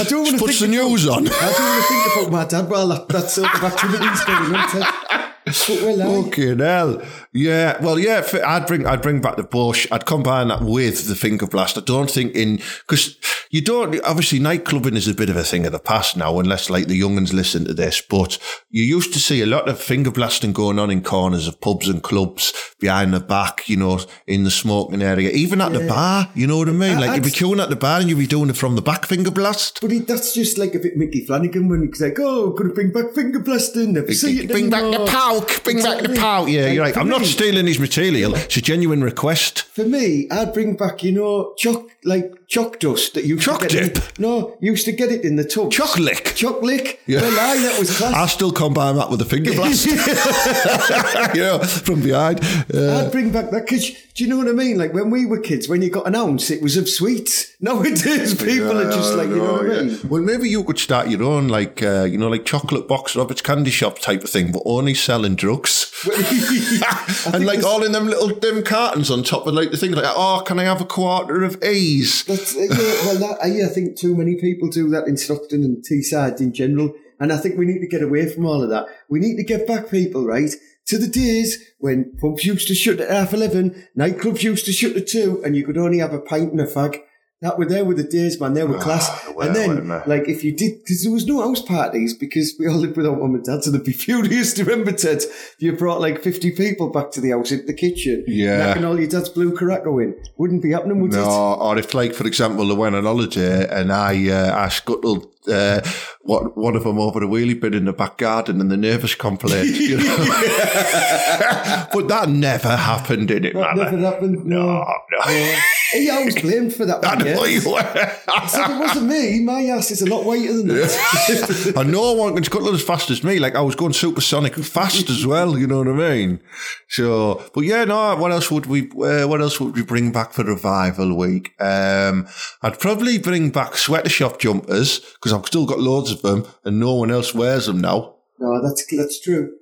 I 0.00 0.04
don't 0.04 0.24
want 0.24 0.38
to 0.38 0.46
put 0.46 0.58
the 0.58 0.66
news 0.66 1.06
on. 1.06 1.28
I 1.28 1.52
don't 1.52 1.60
want 1.60 1.82
to 1.82 1.88
think 1.88 2.16
about 2.16 2.32
my 2.32 2.44
dad. 2.46 2.70
Well, 2.70 2.88
that, 2.88 3.06
that's 3.06 3.34
sort 3.34 3.54
of 3.54 3.62
activities 3.62 4.24
going 4.24 4.54
on. 4.54 5.19
Ted. 5.46 5.54
But 5.68 5.82
well, 5.98 6.22
Fucking 6.24 6.58
hell. 6.58 7.02
Yeah, 7.32 7.82
well, 7.82 7.98
yeah, 7.98 8.26
I'd 8.46 8.66
bring, 8.66 8.86
I'd 8.86 9.02
bring 9.02 9.20
back 9.20 9.36
the 9.36 9.42
bush. 9.44 9.86
I'd 9.90 10.04
combine 10.06 10.48
that 10.48 10.62
with 10.62 11.06
the 11.08 11.14
finger 11.14 11.46
blast. 11.46 11.78
I 11.78 11.80
don't 11.82 12.10
think 12.10 12.34
in, 12.34 12.56
because 12.86 13.16
you 13.50 13.60
don't, 13.62 14.00
obviously 14.04 14.38
nightclubbing 14.40 14.96
is 14.96 15.08
a 15.08 15.14
bit 15.14 15.30
of 15.30 15.36
a 15.36 15.42
thing 15.44 15.64
of 15.66 15.72
the 15.72 15.78
past 15.78 16.16
now, 16.16 16.38
unless 16.40 16.68
like 16.70 16.86
the 16.88 17.00
younguns 17.00 17.32
listen 17.32 17.64
to 17.66 17.74
this, 17.74 18.00
but 18.00 18.38
you 18.70 18.82
used 18.82 19.12
to 19.12 19.18
see 19.20 19.40
a 19.42 19.46
lot 19.46 19.68
of 19.68 19.80
finger 19.80 20.10
blasting 20.10 20.52
going 20.52 20.78
on 20.78 20.90
in 20.90 21.02
corners 21.02 21.46
of 21.46 21.60
pubs 21.60 21.88
and 21.88 22.02
clubs 22.02 22.52
behind 22.80 23.12
the 23.14 23.20
back, 23.20 23.68
you 23.68 23.76
know, 23.76 24.00
in 24.26 24.44
the 24.44 24.50
smoking 24.50 25.02
area, 25.02 25.30
even 25.30 25.60
at 25.60 25.72
the 25.72 25.86
bar, 25.86 26.28
you 26.34 26.46
know 26.46 26.58
what 26.58 26.68
I 26.68 26.72
mean? 26.72 26.96
I- 26.96 27.00
Like 27.00 27.14
you'd 27.16 27.22
be 27.24 27.30
I'd- 27.30 27.38
queuing 27.38 27.62
at 27.62 27.70
the 27.70 27.76
bar 27.76 28.00
and 28.00 28.08
you'd 28.08 28.18
be 28.18 28.26
doing 28.26 28.50
it 28.50 28.56
from 28.56 28.74
the 28.76 28.82
back 28.82 29.06
finger 29.06 29.30
blast. 29.30 29.80
but 29.80 29.90
he, 29.90 30.00
that's 30.00 30.34
just 30.34 30.58
like 30.58 30.74
a 30.74 30.78
bit 30.78 30.96
Micky 30.96 31.24
Flanagan 31.24 31.68
when 31.68 31.86
he's 31.86 32.00
like, 32.00 32.18
"Oh, 32.18 32.52
to 32.52 32.64
bring 32.74 32.90
back 32.92 33.12
finger 33.14 33.38
blasting." 33.38 33.92
Never 33.94 34.12
see 34.12 34.40
it 34.40 34.48
Bring 34.50 34.68
back 34.70 34.80
the 34.82 34.88
anymore." 34.88 35.06
Poke, 35.30 35.62
bring 35.64 35.76
back 35.82 35.98
the 36.02 36.10
Exactly. 36.10 36.16
poke. 36.18 36.48
Yeah, 36.48 36.62
Like, 36.64 36.74
you're 36.74 36.84
right. 36.84 36.96
I'm 36.96 37.08
not 37.08 37.24
stealing 37.24 37.66
his 37.66 37.78
material. 37.78 38.34
It's 38.34 38.56
a 38.56 38.60
genuine 38.62 39.02
request. 39.02 39.62
For 39.62 39.84
me, 39.84 40.28
I'd 40.30 40.52
bring 40.52 40.76
back, 40.76 41.02
you 41.02 41.12
know, 41.12 41.54
chalk 41.56 41.90
like 42.04 42.32
chalk 42.50 42.80
dust 42.80 43.14
that 43.14 43.24
you 43.24 43.38
Chalk 43.38 43.68
dip? 43.68 44.18
no, 44.18 44.56
you 44.60 44.72
used 44.72 44.84
to 44.84 44.92
get 44.92 45.10
it 45.10 45.24
in 45.24 45.36
the 45.36 45.44
tub. 45.44 45.70
Chalk 45.70 45.96
lick. 45.98 46.32
Chalk 46.34 46.60
lick. 46.62 47.00
Yeah. 47.06 47.20
Well, 47.20 47.32
aye, 47.32 47.58
that 47.62 47.78
was 47.78 47.96
class. 47.96 48.12
I 48.14 48.26
still 48.26 48.50
combine 48.50 48.96
that 48.96 49.08
with 49.08 49.22
a 49.22 49.24
finger 49.24 49.54
blast. 49.54 49.86
you 51.34 51.42
know, 51.42 51.60
from 51.60 52.02
behind. 52.02 52.40
Uh, 52.74 53.06
I'd 53.06 53.12
bring 53.12 53.30
back 53.30 53.50
that 53.50 53.66
because 53.66 53.90
do 54.14 54.24
you 54.24 54.28
know 54.28 54.36
what 54.36 54.48
I 54.48 54.52
mean? 54.52 54.76
Like 54.76 54.92
when 54.92 55.10
we 55.10 55.24
were 55.26 55.38
kids, 55.38 55.68
when 55.68 55.80
you 55.80 55.90
got 55.90 56.06
an 56.06 56.16
ounce, 56.16 56.50
it 56.50 56.60
was 56.60 56.76
of 56.76 56.88
sweets. 56.88 57.54
Nowadays, 57.60 58.34
people 58.34 58.78
are 58.78 58.90
just 58.90 59.14
like, 59.14 59.28
you 59.28 59.36
know 59.36 59.52
what 59.52 59.70
I 59.70 59.82
mean? 59.82 60.00
Well, 60.08 60.22
maybe 60.22 60.48
you 60.48 60.64
could 60.64 60.78
start 60.78 61.08
your 61.08 61.22
own, 61.22 61.48
like, 61.48 61.82
uh, 61.82 62.02
you 62.04 62.18
know, 62.18 62.28
like 62.28 62.44
chocolate 62.44 62.88
box 62.88 63.14
Robert's 63.14 63.42
candy 63.42 63.70
shop 63.70 63.98
type 64.00 64.24
of 64.24 64.30
thing, 64.30 64.50
but 64.50 64.62
only 64.66 64.94
selling 64.94 65.36
drugs. 65.36 65.89
and 67.34 67.44
like 67.44 67.62
all 67.62 67.82
in 67.82 67.92
them 67.92 68.06
little 68.06 68.28
dim 68.28 68.62
cartons 68.62 69.10
on 69.10 69.22
top 69.22 69.46
of 69.46 69.54
like 69.54 69.70
the 69.70 69.76
thing 69.76 69.92
like, 69.92 70.04
oh, 70.06 70.42
can 70.46 70.58
I 70.58 70.64
have 70.64 70.80
a 70.80 70.86
quarter 70.86 71.42
of 71.42 71.62
A's? 71.62 72.24
That's, 72.24 72.56
uh, 72.56 72.60
yeah, 72.60 72.68
well, 72.68 73.18
that, 73.18 73.38
I, 73.42 73.66
I 73.66 73.68
think 73.68 73.98
too 73.98 74.16
many 74.16 74.36
people 74.40 74.68
do 74.68 74.88
that 74.90 75.06
in 75.06 75.16
Stockton 75.16 75.62
and 75.62 75.84
Teesside 75.84 76.40
in 76.40 76.52
general. 76.52 76.94
And 77.18 77.32
I 77.32 77.36
think 77.36 77.58
we 77.58 77.66
need 77.66 77.80
to 77.80 77.86
get 77.86 78.02
away 78.02 78.32
from 78.32 78.46
all 78.46 78.62
of 78.62 78.70
that. 78.70 78.86
We 79.10 79.20
need 79.20 79.36
to 79.36 79.44
get 79.44 79.66
back 79.66 79.90
people, 79.90 80.24
right, 80.24 80.50
to 80.86 80.98
the 80.98 81.06
days 81.06 81.62
when 81.78 82.16
pubs 82.18 82.46
used 82.46 82.66
to 82.68 82.74
shut 82.74 82.98
at 82.98 83.10
half 83.10 83.34
11, 83.34 83.88
nightclubs 83.96 84.42
used 84.42 84.64
to 84.64 84.72
shut 84.72 84.96
at 84.96 85.06
2, 85.06 85.42
and 85.44 85.54
you 85.54 85.66
could 85.66 85.76
only 85.76 85.98
have 85.98 86.14
a 86.14 86.20
pint 86.20 86.52
and 86.52 86.60
a 86.60 86.66
fag. 86.66 87.02
That 87.42 87.58
were 87.58 87.64
there 87.64 87.86
with 87.86 87.96
the 87.96 88.02
days, 88.04 88.38
man. 88.38 88.52
There 88.52 88.66
were 88.66 88.78
class. 88.78 89.08
well, 89.34 89.46
and 89.46 89.56
then, 89.56 89.88
like, 90.06 90.28
if 90.28 90.44
you 90.44 90.52
did, 90.54 90.80
because 90.80 91.02
there 91.02 91.12
was 91.12 91.26
no 91.26 91.40
house 91.40 91.62
parties 91.62 92.12
because 92.12 92.54
we 92.58 92.68
all 92.68 92.76
lived 92.76 92.98
with 92.98 93.06
our 93.06 93.16
mum 93.16 93.34
and 93.34 93.42
dad, 93.42 93.64
so 93.64 93.70
they'd 93.70 93.82
be 93.82 93.92
furious 93.92 94.52
to 94.54 94.64
remember, 94.64 94.92
Ted. 94.92 95.18
If 95.22 95.54
you 95.58 95.72
brought 95.72 96.02
like 96.02 96.22
50 96.22 96.50
people 96.50 96.90
back 96.90 97.10
to 97.12 97.20
the 97.22 97.30
house 97.30 97.50
into 97.50 97.64
the 97.64 97.72
kitchen, 97.72 98.24
Yeah. 98.26 98.66
knocking 98.66 98.84
all 98.84 98.98
your 99.00 99.08
dad's 99.08 99.30
blue 99.30 99.52
Curaçao 99.52 100.02
in, 100.02 100.16
wouldn't 100.36 100.62
be 100.62 100.72
happening, 100.72 101.00
would 101.00 101.14
it? 101.14 101.16
No, 101.16 101.54
or 101.54 101.78
if, 101.78 101.94
like, 101.94 102.12
for 102.12 102.26
example, 102.26 102.68
they 102.68 102.74
went 102.74 102.94
on 102.94 103.04
holiday 103.04 103.66
and 103.70 103.90
I, 103.90 104.28
uh, 104.28 104.54
I 104.66 104.68
scuttled 104.68 105.26
uh, 105.48 105.80
what, 106.22 106.56
one 106.56 106.76
of 106.76 106.84
them 106.84 106.98
over 106.98 107.20
the 107.20 107.26
wheelie 107.26 107.58
bin 107.58 107.74
in 107.74 107.86
the 107.86 107.92
back 107.92 108.18
garden 108.18 108.60
and 108.60 108.70
the 108.70 108.76
nervous 108.76 109.14
complaint. 109.14 109.68
You 109.68 109.96
know? 109.98 110.16
but 111.92 112.08
that 112.08 112.28
never 112.28 112.76
happened, 112.76 113.30
in 113.30 113.44
it, 113.44 113.54
That 113.54 113.76
man? 113.76 114.00
never 114.00 114.14
happened. 114.14 114.44
No. 114.44 114.60
No, 114.60 114.84
no. 115.26 115.56
He 115.92 116.08
always 116.08 116.40
blamed 116.40 116.74
for 116.74 116.84
that 116.86 117.04
I 117.04 117.16
one, 117.16 117.24
know 117.24 117.44
yeah. 117.44 117.60
you 117.60 117.70
were. 117.70 117.78
I 117.78 118.46
said, 118.46 118.70
it 118.70 118.78
wasn't 118.78 119.06
me. 119.06 119.40
My 119.40 119.64
ass 119.64 119.90
is 119.90 120.02
a 120.02 120.06
lot 120.06 120.24
whiter 120.24 120.52
than 120.52 120.68
that. 120.68 121.72
and 121.76 121.90
no 121.90 122.12
one 122.12 122.34
can 122.34 122.44
scuttle 122.44 122.72
as 122.74 122.82
fast 122.82 123.10
as 123.10 123.24
me. 123.24 123.38
Like 123.38 123.56
I 123.56 123.60
was 123.60 123.74
going 123.74 123.92
supersonic 123.92 124.54
fast 124.54 125.10
as 125.10 125.26
well. 125.26 125.58
You 125.58 125.66
know 125.66 125.78
what 125.78 125.88
I 125.88 125.92
mean? 126.14 126.40
So, 126.88 127.42
but 127.54 127.62
yeah, 127.62 127.84
no. 127.84 128.14
What 128.16 128.30
else 128.30 128.50
would 128.50 128.66
we? 128.66 128.90
Uh, 128.90 129.26
what 129.26 129.40
else 129.40 129.58
would 129.58 129.74
we 129.74 129.82
bring 129.82 130.12
back 130.12 130.32
for 130.32 130.44
revival 130.44 131.16
week? 131.16 131.54
Um, 131.60 132.28
I'd 132.62 132.78
probably 132.78 133.18
bring 133.18 133.50
back 133.50 133.74
sweater 133.76 134.08
shop 134.08 134.38
jumpers 134.38 135.00
because 135.00 135.29
I've 135.32 135.46
still 135.46 135.66
got 135.66 135.80
loads 135.80 136.10
of 136.10 136.22
them, 136.22 136.46
and 136.64 136.78
no 136.80 136.94
one 136.94 137.10
else 137.10 137.34
wears 137.34 137.66
them 137.66 137.80
now. 137.80 138.16
no, 138.38 138.62
that's 138.62 138.84
that's 138.96 139.20
true. 139.20 139.52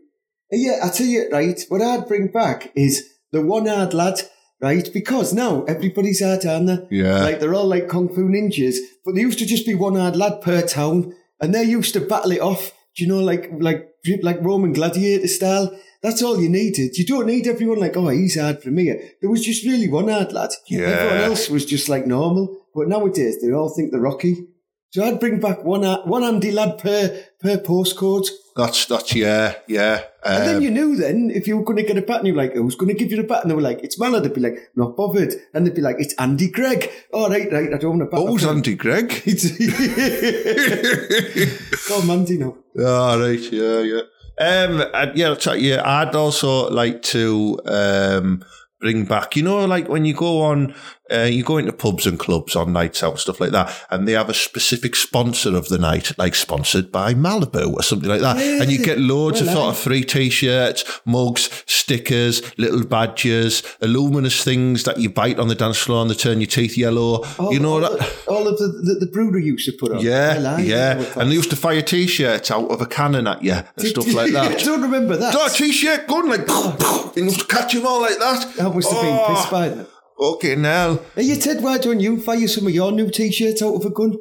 Yeah, 0.50 0.80
I 0.82 0.88
tell 0.88 1.06
you, 1.06 1.28
right, 1.30 1.60
what 1.68 1.82
I'd 1.82 2.08
bring 2.08 2.28
back 2.28 2.72
is 2.74 3.06
the 3.32 3.42
one-eyed 3.42 3.92
lad, 3.92 4.20
right? 4.62 4.88
Because 4.92 5.34
now 5.34 5.64
everybody's 5.64 6.22
out, 6.22 6.46
aren't 6.46 6.68
they? 6.68 6.86
Yeah. 7.02 7.22
Like, 7.22 7.40
they're 7.40 7.54
all 7.54 7.66
like 7.66 7.88
Kung 7.88 8.08
Fu 8.08 8.28
ninjas, 8.28 8.76
but 9.04 9.14
they 9.14 9.20
used 9.20 9.38
to 9.40 9.46
just 9.46 9.66
be 9.66 9.74
one-eyed 9.74 10.16
lad 10.16 10.40
per 10.40 10.62
town, 10.62 11.14
and 11.40 11.54
they 11.54 11.64
used 11.64 11.92
to 11.94 12.00
battle 12.00 12.32
it 12.32 12.40
off, 12.40 12.72
do 12.96 13.04
you 13.04 13.08
know, 13.08 13.20
like, 13.20 13.50
like, 13.60 13.92
like 14.22 14.42
Roman 14.42 14.72
gladiator 14.72 15.28
style. 15.28 15.78
That's 16.00 16.22
all 16.22 16.40
you 16.40 16.48
needed. 16.48 16.96
You 16.96 17.04
don't 17.04 17.26
need 17.26 17.46
everyone 17.46 17.80
like, 17.80 17.96
oh, 17.96 18.08
he's 18.08 18.40
hard 18.40 18.62
for 18.62 18.70
me. 18.70 18.84
There 19.20 19.28
was 19.28 19.44
just 19.44 19.66
really 19.66 19.88
one-eyed 19.88 20.32
lad. 20.32 20.50
Yeah. 20.68 20.86
Everyone 20.86 21.24
else 21.24 21.50
was 21.50 21.66
just 21.66 21.88
like 21.88 22.06
normal. 22.06 22.56
But 22.74 22.88
nowadays, 22.88 23.42
they 23.42 23.52
all 23.52 23.68
think 23.68 23.90
they're 23.90 24.00
Rocky. 24.00 24.46
So 24.90 25.04
I'd 25.04 25.20
bring 25.20 25.38
back 25.38 25.62
one, 25.64 25.84
one 26.08 26.24
Andy 26.24 26.50
lad 26.50 26.78
per, 26.78 27.22
per 27.40 27.58
postcode. 27.58 28.26
That's 28.56 28.86
that's 28.86 29.14
yeah 29.14 29.54
yeah. 29.68 30.02
And 30.24 30.44
then 30.48 30.56
Um, 30.56 30.62
you 30.62 30.70
knew 30.72 30.96
then 30.96 31.30
if 31.32 31.46
you 31.46 31.56
were 31.56 31.62
going 31.62 31.76
to 31.76 31.84
get 31.84 31.96
a 31.96 32.02
bat 32.02 32.18
and 32.18 32.26
you 32.26 32.34
were 32.34 32.42
like, 32.42 32.54
who's 32.54 32.74
going 32.74 32.88
to 32.88 32.94
give 32.98 33.12
you 33.12 33.16
the 33.18 33.22
bat? 33.22 33.42
And 33.42 33.50
they 33.50 33.54
were 33.54 33.62
like, 33.62 33.78
it's 33.84 34.00
Mallard. 34.00 34.24
They'd 34.24 34.34
be 34.34 34.40
like, 34.40 34.58
not 34.74 34.96
bothered. 34.96 35.34
And 35.54 35.64
they'd 35.64 35.76
be 35.76 35.80
like, 35.80 35.96
it's 36.00 36.12
Andy 36.14 36.50
Gregg. 36.50 36.90
Oh, 37.12 37.30
right, 37.30 37.50
right. 37.52 37.72
I 37.72 37.78
don't 37.78 37.98
want 37.98 38.02
a 38.02 38.06
bat. 38.06 38.20
what 38.20 38.32
was 38.32 38.44
Andy 38.44 38.74
Gregg? 38.74 39.12
It's 39.26 39.46
oh, 41.90 42.02
Mandy 42.04 42.38
now. 42.38 42.56
Oh, 42.78 43.20
right, 43.20 43.52
yeah, 43.52 43.80
yeah. 43.80 44.00
Um, 44.40 44.78
yeah, 44.78 45.12
yeah, 45.14 45.26
I'll 45.28 45.36
tell 45.36 45.56
you, 45.56 45.78
I'd 45.78 46.14
also 46.14 46.70
like 46.70 47.02
to 47.14 47.58
um 47.66 48.44
bring 48.80 49.04
back, 49.04 49.34
you 49.36 49.42
know, 49.42 49.64
like 49.64 49.88
when 49.88 50.04
you 50.04 50.14
go 50.14 50.42
on, 50.42 50.74
uh, 51.10 51.22
you 51.22 51.42
go 51.42 51.56
into 51.56 51.72
pubs 51.72 52.06
and 52.06 52.18
clubs 52.18 52.54
on 52.54 52.72
nights 52.72 53.02
out, 53.02 53.18
stuff 53.18 53.40
like 53.40 53.50
that, 53.50 53.74
and 53.90 54.06
they 54.06 54.12
have 54.12 54.28
a 54.28 54.34
specific 54.34 54.94
sponsor 54.94 55.56
of 55.56 55.68
the 55.68 55.78
night, 55.78 56.16
like 56.18 56.34
sponsored 56.34 56.92
by 56.92 57.14
Malibu 57.14 57.72
or 57.72 57.82
something 57.82 58.08
like 58.10 58.20
that, 58.20 58.36
and 58.36 58.70
you 58.70 58.84
get 58.84 58.98
loads 58.98 59.40
Well, 59.40 59.48
of 59.48 59.54
sort 59.56 59.74
of 59.74 59.78
free 59.78 60.04
t-shirts, 60.04 61.00
mugs, 61.06 61.64
stickers, 61.66 62.42
little 62.58 62.84
badges, 62.84 63.62
luminous 63.80 64.44
things 64.44 64.84
that 64.84 64.98
you 64.98 65.08
bite 65.08 65.38
on 65.38 65.48
the 65.48 65.54
dance 65.54 65.78
floor 65.78 66.02
and 66.02 66.10
they 66.10 66.14
turn 66.14 66.40
your 66.40 66.46
teeth 66.46 66.76
yellow. 66.76 67.24
All, 67.38 67.52
you 67.52 67.58
know 67.58 67.74
all, 67.74 67.80
that. 67.80 68.24
all 68.28 68.46
of 68.46 68.58
the, 68.58 68.68
the, 68.68 69.06
the 69.06 69.10
brooder 69.10 69.38
used 69.38 69.64
to 69.64 69.72
put 69.72 69.92
on. 69.92 70.00
Yeah, 70.00 70.38
Well, 70.38 70.60
yeah. 70.60 71.04
And 71.16 71.30
they 71.30 71.34
used 71.34 71.50
to 71.50 71.56
fire 71.56 71.80
t-shirts 71.82 72.50
out 72.50 72.70
of 72.70 72.82
a 72.82 72.86
cannon 72.86 73.26
at 73.26 73.42
you 73.42 73.54
and 73.54 73.86
stuff 73.86 74.12
like 74.12 74.34
I 74.34 74.48
that. 74.50 74.58
don't 74.62 74.82
remember 74.82 75.16
that. 75.16 75.32
Got 75.32 75.52
a 75.52 75.54
t-shirt 75.54 76.06
gun 76.06 76.28
like, 76.28 76.46
and 77.16 77.24
used 77.24 77.40
to 77.40 77.46
catch 77.46 77.74
him 77.74 77.86
all 77.86 78.02
like 78.02 78.18
that. 78.18 78.67
I 78.70 78.74
must 78.74 78.92
have 78.92 79.02
been 79.02 79.18
Oh, 79.20 79.26
pissed 79.34 79.50
by 79.50 79.68
them. 79.68 79.86
Okay, 80.20 80.56
now 80.56 80.98
Hey, 81.14 81.22
you 81.22 81.36
Ted, 81.36 81.62
why 81.62 81.78
don't 81.78 82.00
you 82.00 82.20
fire 82.20 82.48
some 82.48 82.66
of 82.66 82.74
your 82.74 82.90
new 82.92 83.10
t-shirts 83.10 83.62
out 83.62 83.74
of 83.74 83.84
a 83.84 83.90
gun? 83.90 84.16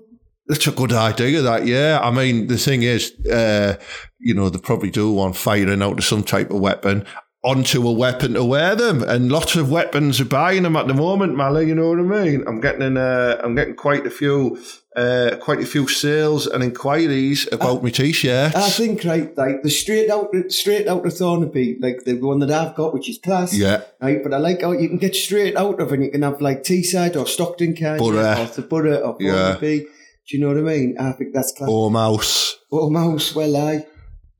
that's 0.50 0.66
a 0.68 0.72
good 0.72 0.94
idea. 0.94 1.42
That 1.42 1.66
yeah. 1.68 2.00
I 2.02 2.10
mean, 2.12 2.48
the 2.48 2.58
thing 2.58 2.82
is, 2.84 3.12
uh, 3.28 3.76
you 4.20 4.34
know, 4.34 4.50
they 4.50 4.60
probably 4.60 4.90
do 4.92 5.12
want 5.12 5.36
firing 5.36 5.82
out 5.82 5.98
of 6.00 6.06
some 6.06 6.24
type 6.24 6.52
of 6.52 6.62
weapon 6.62 7.06
onto 7.48 7.88
a 7.88 7.92
weapon 7.92 8.34
to 8.34 8.44
wear 8.44 8.76
them, 8.76 9.02
and 9.04 9.32
lots 9.32 9.56
of 9.56 9.72
weapons 9.72 10.20
are 10.20 10.26
buying 10.26 10.64
them 10.64 10.76
at 10.76 10.88
the 10.88 10.94
moment, 10.94 11.36
Mally. 11.36 11.68
You 11.68 11.76
know 11.76 11.90
what 11.90 12.00
I 12.00 12.24
mean? 12.24 12.44
I'm 12.46 12.60
getting, 12.60 12.82
in, 12.82 12.98
uh, 12.98 13.40
I'm 13.42 13.56
getting 13.56 13.76
quite 13.76 14.06
a 14.06 14.10
few, 14.10 14.62
uh, 14.98 15.38
quite 15.40 15.62
a 15.62 15.66
few 15.66 15.88
sales 15.88 16.46
and 16.46 16.62
inquiries 16.62 17.48
about 17.54 17.84
my 17.84 17.90
t-shirts. 17.90 18.54
I 18.54 18.70
think 18.70 19.06
right, 19.06 19.36
like 19.38 19.64
the 19.64 19.70
straight 19.70 20.10
out, 20.10 20.28
straight 20.50 20.90
out 20.90 21.06
of 21.06 21.14
Thornaby, 21.14 21.78
like 21.80 22.04
the 22.04 22.16
one 22.16 22.40
that 22.40 22.52
I've 22.52 22.76
got, 22.76 22.94
which 22.94 23.10
is 23.10 23.18
class. 23.18 23.58
Yeah. 23.58 23.84
Right, 24.02 24.22
but 24.22 24.34
I 24.34 24.38
like 24.40 24.62
how 24.62 24.74
you 24.74 24.90
can 24.90 24.98
get 24.98 25.16
straight 25.16 25.56
out 25.56 25.80
of, 25.80 25.94
and 25.94 26.04
you 26.04 26.12
can 26.12 26.24
have 26.24 26.42
like 26.42 26.64
Teesside 26.64 27.16
or 27.16 27.26
Stockton, 27.26 27.76
you? 27.76 28.02
Or 28.02 28.12
the 28.56 28.62
Borough 28.62 29.00
or 29.00 29.18
Yeah. 29.22 29.56
Do 30.30 30.36
you 30.36 30.42
know 30.42 30.50
what 30.50 30.58
I 30.58 30.76
mean? 30.78 30.98
I 31.00 31.14
think 31.14 31.34
that's 31.34 31.54
class. 31.54 31.70
or 31.70 31.90
mouse. 31.90 32.58
Oh, 32.70 32.90
mouse, 32.90 33.34
well, 33.34 33.56
I. 33.56 33.86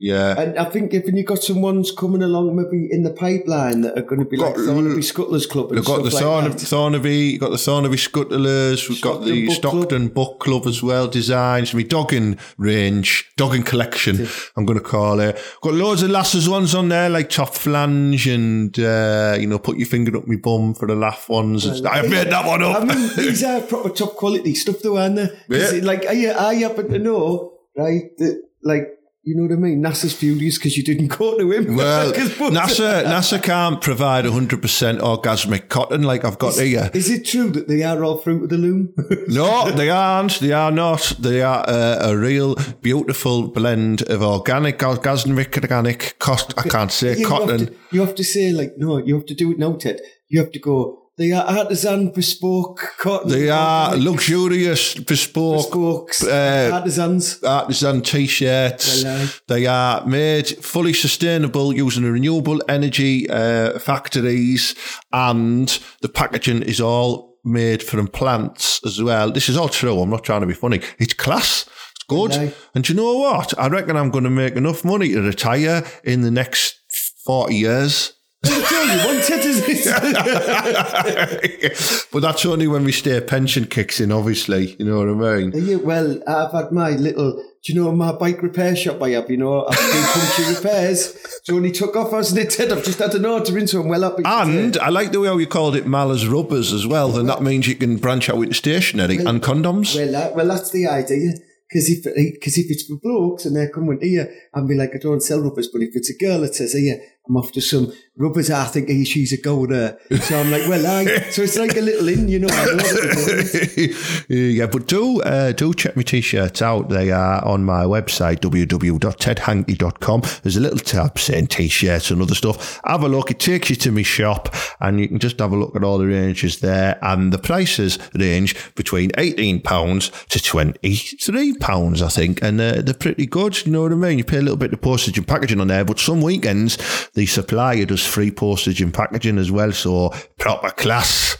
Yeah. 0.00 0.38
And 0.40 0.56
I 0.58 0.64
think 0.66 0.94
if 0.94 1.06
you've 1.12 1.26
got 1.26 1.42
some 1.42 1.60
ones 1.60 1.90
coming 1.90 2.22
along, 2.22 2.54
maybe 2.54 2.86
in 2.88 3.02
the 3.02 3.10
pipeline 3.10 3.80
that 3.80 3.98
are 3.98 4.02
going 4.02 4.20
to 4.20 4.24
be 4.24 4.36
like 4.36 4.54
Thornaby 4.54 5.02
Scuttlers 5.02 5.48
Club 5.48 5.66
and 5.72 5.76
We've 5.76 5.84
got 5.84 6.04
the 6.04 6.10
like. 6.14 6.54
Thornaby, 6.54 7.32
you've 7.32 7.40
got 7.40 7.50
the 7.50 7.56
Thornaby 7.56 7.96
Scuttlers, 7.98 8.88
we've 8.88 9.00
got 9.00 9.24
the 9.24 9.46
Book 9.46 9.54
Stockton 9.56 10.08
Book 10.08 10.38
Club 10.38 10.66
as 10.68 10.82
well, 10.84 11.08
designs, 11.08 11.74
my 11.74 11.82
dogging 11.82 12.38
range, 12.58 13.28
dogging 13.36 13.64
collection, 13.64 14.28
I'm 14.56 14.64
going 14.64 14.78
to 14.78 14.84
call 14.84 15.18
it. 15.18 15.36
Got 15.62 15.74
loads 15.74 16.02
of 16.04 16.10
lasses 16.10 16.48
ones 16.48 16.76
on 16.76 16.88
there, 16.90 17.08
like 17.10 17.28
top 17.28 17.54
flange 17.54 18.28
and, 18.28 18.78
uh, 18.78 19.36
you 19.38 19.48
know, 19.48 19.58
put 19.58 19.78
your 19.78 19.86
finger 19.88 20.16
up 20.16 20.28
my 20.28 20.36
bum 20.36 20.74
for 20.74 20.86
the 20.86 20.94
laugh 20.94 21.28
ones. 21.28 21.64
and 21.66 21.76
stuff. 21.76 21.92
I 21.92 22.02
made 22.02 22.28
that 22.30 22.46
one 22.46 22.62
I 22.62 22.70
up. 22.72 22.84
mean, 22.86 23.10
these 23.16 23.42
are 23.42 23.60
proper 23.62 23.88
top 23.90 24.14
quality 24.14 24.54
stuff, 24.54 24.78
though, 24.80 24.96
aren't 24.98 25.16
they? 25.16 25.28
Yeah. 25.48 25.74
it- 25.74 25.84
Like, 25.84 26.06
I, 26.06 26.32
I 26.50 26.54
happen 26.54 26.88
to 26.90 26.98
know, 27.00 27.54
right, 27.76 28.16
that, 28.18 28.42
like, 28.62 28.94
you 29.28 29.36
know 29.36 29.42
what 29.42 29.52
I 29.52 29.56
mean? 29.56 29.82
NASA's 29.82 30.14
furious 30.14 30.56
because 30.56 30.78
you 30.78 30.82
didn't 30.82 31.08
go 31.18 31.36
to 31.36 31.52
him. 31.52 31.76
well, 31.76 32.12
NASA, 32.14 33.04
NASA 33.04 33.42
can't 33.42 33.78
provide 33.78 34.24
100% 34.24 35.00
orgasmic 35.00 35.68
cotton 35.68 36.02
like 36.02 36.24
I've 36.24 36.38
got 36.38 36.54
here. 36.54 36.90
Is 36.94 37.10
it 37.10 37.26
true 37.26 37.50
that 37.50 37.68
they 37.68 37.82
are 37.82 38.02
all 38.02 38.16
fruit 38.16 38.44
of 38.44 38.48
the 38.48 38.56
loom? 38.56 38.94
No, 39.28 39.70
they 39.70 39.90
aren't. 39.90 40.40
They 40.40 40.52
are 40.52 40.70
not. 40.70 41.12
They 41.18 41.42
are 41.42 41.62
uh, 41.68 41.98
a 42.00 42.16
real 42.16 42.54
beautiful 42.80 43.48
blend 43.48 44.00
of 44.02 44.22
organic, 44.22 44.78
orgasmic, 44.78 45.54
organic, 45.62 46.18
cost. 46.18 46.54
I 46.56 46.62
can't 46.62 46.90
say 46.90 47.18
you, 47.18 47.28
have 47.28 47.38
cotton. 47.40 47.66
to, 47.66 47.74
you 47.90 48.00
have 48.00 48.14
to 48.14 48.24
say, 48.24 48.52
like, 48.52 48.72
no, 48.78 48.96
you 48.96 49.14
have 49.14 49.26
to 49.26 49.34
do 49.34 49.52
it 49.52 49.58
now, 49.58 49.74
Ted. 49.76 50.00
You 50.28 50.40
have 50.40 50.50
to 50.52 50.58
go, 50.58 51.07
they 51.18 51.32
are 51.32 51.44
artisan 51.44 52.10
bespoke 52.10 52.94
cotton. 52.98 53.28
They 53.30 53.50
are 53.50 53.88
organic 53.90 54.06
luxurious, 54.06 54.94
bespoke, 54.94 55.72
bespoke 55.72 56.12
uh, 56.24 56.70
artisans. 56.72 57.42
artisan 57.42 58.02
t-shirts. 58.02 59.04
They 59.48 59.66
are 59.66 60.06
made 60.06 60.48
fully 60.48 60.92
sustainable 60.92 61.74
using 61.74 62.04
renewable 62.04 62.62
energy 62.68 63.28
uh, 63.28 63.78
factories, 63.80 64.76
and 65.12 65.78
the 66.02 66.08
packaging 66.08 66.62
is 66.62 66.80
all 66.80 67.28
made 67.44 67.82
from 67.82 68.06
plants 68.06 68.80
as 68.84 69.02
well. 69.02 69.30
This 69.32 69.48
is 69.48 69.56
all 69.56 69.68
true. 69.68 70.00
I'm 70.00 70.10
not 70.10 70.24
trying 70.24 70.42
to 70.42 70.46
be 70.46 70.54
funny. 70.54 70.80
It's 70.98 71.14
class. 71.14 71.66
It's 71.94 72.04
good. 72.08 72.54
And 72.74 72.84
do 72.84 72.92
you 72.92 72.96
know 72.96 73.18
what? 73.18 73.58
I 73.58 73.68
reckon 73.68 73.96
I'm 73.96 74.10
going 74.10 74.24
to 74.24 74.30
make 74.30 74.54
enough 74.54 74.84
money 74.84 75.12
to 75.12 75.20
retire 75.22 75.84
in 76.04 76.20
the 76.22 76.30
next 76.30 76.78
40 77.24 77.54
years. 77.54 78.12
You, 78.44 78.52
one 78.52 79.20
Ted 79.22 79.44
is 79.44 79.58
but 82.12 82.20
that's 82.20 82.46
only 82.46 82.68
when 82.68 82.84
we 82.84 82.92
stay 82.92 83.20
pension 83.20 83.66
kicks 83.66 84.00
in, 84.00 84.12
obviously. 84.12 84.76
You 84.78 84.84
know 84.84 84.98
what 84.98 85.08
I 85.08 85.38
mean? 85.38 85.50
Yeah, 85.54 85.74
well, 85.76 86.22
I've 86.28 86.52
had 86.52 86.70
my 86.70 86.90
little, 86.90 87.32
do 87.32 87.72
you 87.72 87.74
know 87.74 87.90
my 87.90 88.12
bike 88.12 88.40
repair 88.40 88.76
shop 88.76 89.02
I 89.02 89.10
have, 89.10 89.28
you 89.28 89.38
know, 89.38 89.66
I've 89.66 89.76
been 89.76 90.04
puncture 90.04 90.52
repairs. 90.54 91.18
So 91.42 91.56
only 91.56 91.72
took 91.72 91.96
off, 91.96 92.12
hasn't 92.12 92.40
it, 92.40 92.50
Ted? 92.50 92.70
I've 92.70 92.84
just 92.84 93.00
had 93.00 93.16
an 93.16 93.26
order 93.26 93.58
in, 93.58 93.66
so 93.66 93.80
I'm 93.80 93.88
well 93.88 94.04
up. 94.04 94.20
And 94.24 94.78
I 94.78 94.90
like 94.90 95.10
the 95.10 95.18
way 95.20 95.34
you 95.34 95.48
called 95.48 95.74
it 95.74 95.86
Mala's 95.86 96.28
rubbers 96.28 96.72
as 96.72 96.86
well. 96.86 97.18
And 97.18 97.28
that 97.28 97.42
means 97.42 97.66
you 97.66 97.74
can 97.74 97.96
branch 97.96 98.30
out 98.30 98.40
into 98.40 98.54
stationery 98.54 99.16
and 99.16 99.42
condoms. 99.42 99.96
Well, 99.96 100.12
that, 100.12 100.36
well, 100.36 100.46
that's 100.46 100.70
the 100.70 100.86
idea. 100.86 101.32
Because 101.68 101.90
if, 101.90 102.06
eh, 102.06 102.30
because 102.32 102.56
if 102.56 102.70
it's 102.70 102.84
for 102.84 102.96
blokes 103.02 103.44
and 103.44 103.54
they're 103.54 103.68
coming 103.68 103.98
here, 104.00 104.32
I'd 104.54 104.66
be 104.66 104.74
like, 104.74 104.94
I 104.94 104.98
don't 104.98 105.22
sell 105.22 105.40
rubbers, 105.40 105.68
but 105.70 105.82
if 105.82 105.90
it's 105.94 106.10
a 106.10 106.16
girl 106.16 106.40
that 106.40 106.54
says, 106.54 106.72
here, 106.72 106.98
I'm 107.28 107.36
off 107.36 107.52
to 107.52 107.60
some 107.60 107.92
rubbers. 108.16 108.50
I 108.50 108.64
think 108.64 108.88
he, 108.88 109.04
she's 109.04 109.32
a 109.32 109.36
goner. 109.36 109.98
So 110.20 110.38
I'm 110.38 110.50
like, 110.50 110.66
well, 110.66 110.86
I. 110.86 111.04
So 111.30 111.42
it's 111.42 111.58
like 111.58 111.76
a 111.76 111.80
little 111.80 112.08
in, 112.08 112.28
you 112.28 112.38
know. 112.40 112.48
Yeah, 114.28 114.66
but 114.66 114.86
do 114.88 115.20
uh, 115.22 115.52
do 115.52 115.72
check 115.74 115.96
my 115.96 116.02
t-shirts 116.02 116.60
out. 116.62 116.88
They 116.88 117.10
are 117.10 117.44
on 117.44 117.64
my 117.64 117.84
website 117.84 118.40
www.tedhankey.com. 118.40 120.22
There's 120.42 120.56
a 120.56 120.60
little 120.60 120.78
tab 120.78 121.18
saying 121.18 121.46
t-shirts 121.48 122.10
and 122.10 122.20
other 122.22 122.34
stuff. 122.34 122.80
Have 122.84 123.04
a 123.04 123.08
look. 123.08 123.30
It 123.30 123.38
takes 123.38 123.70
you 123.70 123.76
to 123.76 123.92
my 123.92 124.02
shop, 124.02 124.54
and 124.80 125.00
you 125.00 125.08
can 125.08 125.18
just 125.18 125.38
have 125.38 125.52
a 125.52 125.56
look 125.56 125.76
at 125.76 125.84
all 125.84 125.98
the 125.98 126.06
ranges 126.06 126.60
there. 126.60 126.98
And 127.02 127.32
the 127.32 127.38
prices 127.38 127.98
range 128.14 128.74
between 128.74 129.10
eighteen 129.18 129.60
pounds 129.60 130.10
to 130.30 130.42
twenty 130.42 130.96
three 130.96 131.54
pounds, 131.54 132.02
I 132.02 132.08
think, 132.08 132.42
and 132.42 132.60
uh, 132.60 132.82
they're 132.82 132.94
pretty 132.94 133.26
good. 133.26 133.64
You 133.66 133.72
know 133.72 133.82
what 133.82 133.92
I 133.92 133.96
mean? 133.96 134.18
You 134.18 134.24
pay 134.24 134.38
a 134.38 134.42
little 134.42 134.56
bit 134.56 134.72
of 134.72 134.80
postage 134.80 135.18
and 135.18 135.28
packaging 135.28 135.60
on 135.60 135.68
there, 135.68 135.84
but 135.84 135.98
some 135.98 136.20
weekends 136.20 136.76
the 137.18 137.26
supplier 137.26 137.84
does 137.84 138.06
free 138.06 138.30
postage 138.30 138.80
and 138.80 138.94
packaging 138.94 139.38
as 139.38 139.50
well. 139.50 139.72
So 139.72 140.10
proper 140.38 140.70
class. 140.70 141.36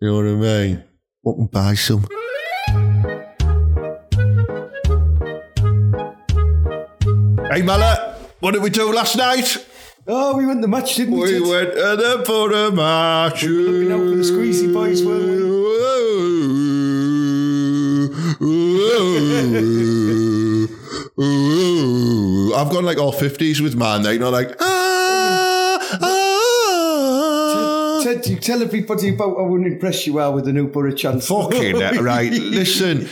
You 0.00 0.08
know 0.08 0.16
what 0.16 0.24
I 0.24 0.34
mean? 0.34 0.84
What 1.20 1.36
and 1.36 1.50
buy 1.50 1.74
some. 1.74 2.06
Hey, 7.52 7.60
Mallet, 7.60 7.98
what 8.40 8.52
did 8.52 8.62
we 8.62 8.70
do 8.70 8.90
last 8.90 9.16
night? 9.16 9.58
Oh, 10.08 10.34
we 10.34 10.46
went 10.46 10.62
the 10.62 10.68
match, 10.68 10.96
didn't 10.96 11.14
we? 11.14 11.40
We 11.40 11.50
went 11.50 11.74
to 11.74 11.96
the 11.96 12.24
for 12.24 12.50
a 12.50 12.72
match. 12.72 13.44
Looking 13.44 13.92
out 13.92 13.98
for 13.98 14.16
the 14.16 14.22
squeezy 14.24 14.72
boys, 14.72 15.04
weren't 15.04 15.26
we? 15.26 15.42
I've 22.54 22.70
gone 22.70 22.84
like 22.84 22.98
all 22.98 23.12
50s 23.12 23.60
with 23.60 23.76
mine, 23.76 24.02
they 24.02 24.14
you 24.14 24.18
know, 24.18 24.30
like, 24.30 24.56
ah, 24.60 24.71
you 28.28 28.36
tell 28.36 28.62
everybody 28.62 29.10
about 29.10 29.36
how 29.36 29.54
unimpressed 29.54 30.06
you 30.06 30.18
are 30.18 30.32
with 30.32 30.44
the 30.44 30.52
new 30.52 30.68
Borough 30.68 30.94
Chancellor. 30.94 31.50
Fucking 31.50 32.02
right. 32.02 32.32
Listen, 32.32 33.08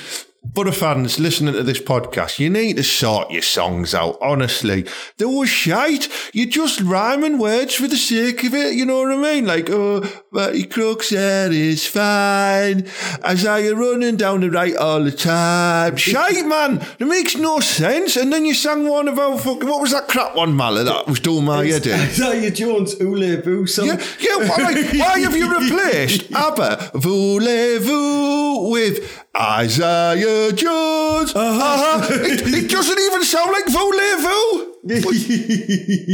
Butter 0.53 0.73
fans 0.73 1.21
listening 1.21 1.55
to 1.55 1.63
this 1.63 1.81
podcast, 1.81 2.41
you 2.41 2.51
need 2.51 2.77
to 2.77 2.83
sort 2.83 3.31
your 3.31 3.43
songs 3.43 3.95
out, 3.95 4.19
honestly. 4.21 4.85
They 5.17 5.25
were 5.25 5.47
shite. 5.47 6.09
You're 6.33 6.49
just 6.49 6.81
rhyming 6.81 7.39
words 7.39 7.75
for 7.77 7.87
the 7.87 7.97
sake 7.97 8.43
of 8.43 8.55
it, 8.55 8.75
you 8.75 8.85
know 8.85 9.03
what 9.03 9.13
I 9.13 9.17
mean? 9.35 9.47
Like, 9.47 9.71
oh, 9.71 10.03
Matty 10.33 10.65
Crooks 10.65 11.11
hair 11.11 11.53
is 11.53 11.87
fine. 11.87 12.89
As 13.23 13.47
I 13.47 13.67
are 13.69 13.77
running 13.77 14.17
down 14.17 14.41
the 14.41 14.51
right 14.51 14.75
all 14.75 15.05
the 15.05 15.13
time. 15.13 15.95
Shite, 16.11 16.45
man. 16.47 16.85
It 16.99 17.07
makes 17.07 17.37
no 17.37 17.61
sense. 17.61 18.17
And 18.17 18.33
then 18.33 18.45
you 18.45 18.55
sang 18.55 18.89
one 18.89 19.07
about 19.07 19.41
fucking, 19.41 19.69
what 19.69 19.81
was 19.81 19.93
that 19.93 20.09
crap 20.09 20.35
one, 20.35 20.55
Mala, 20.55 20.83
that 20.83 21.07
was 21.07 21.21
doing 21.21 21.45
my 21.45 21.65
head 21.65 21.87
in? 21.87 21.93
Isaiah 22.01 22.51
Jones, 22.51 22.99
Ule 22.99 23.41
Boo 23.41 23.69
song. 23.69 23.87
Yeah, 23.87 24.05
yeah. 24.19 24.49
Why, 24.49 24.83
why 24.97 25.19
have 25.21 25.37
you 25.37 25.49
replaced 25.61 26.33
ABBA 26.35 26.91
Voulez-vous 26.95 28.71
with 28.71 29.27
Isaiah 29.37 30.40
Jones? 30.55 31.33
Uh-huh. 31.35 32.07
It, 32.11 32.41
it 32.65 32.71
doesn't 32.71 32.99
even 32.99 33.23
sound 33.25 33.51
like 33.53 33.67
Voulez-vous. 33.67 34.67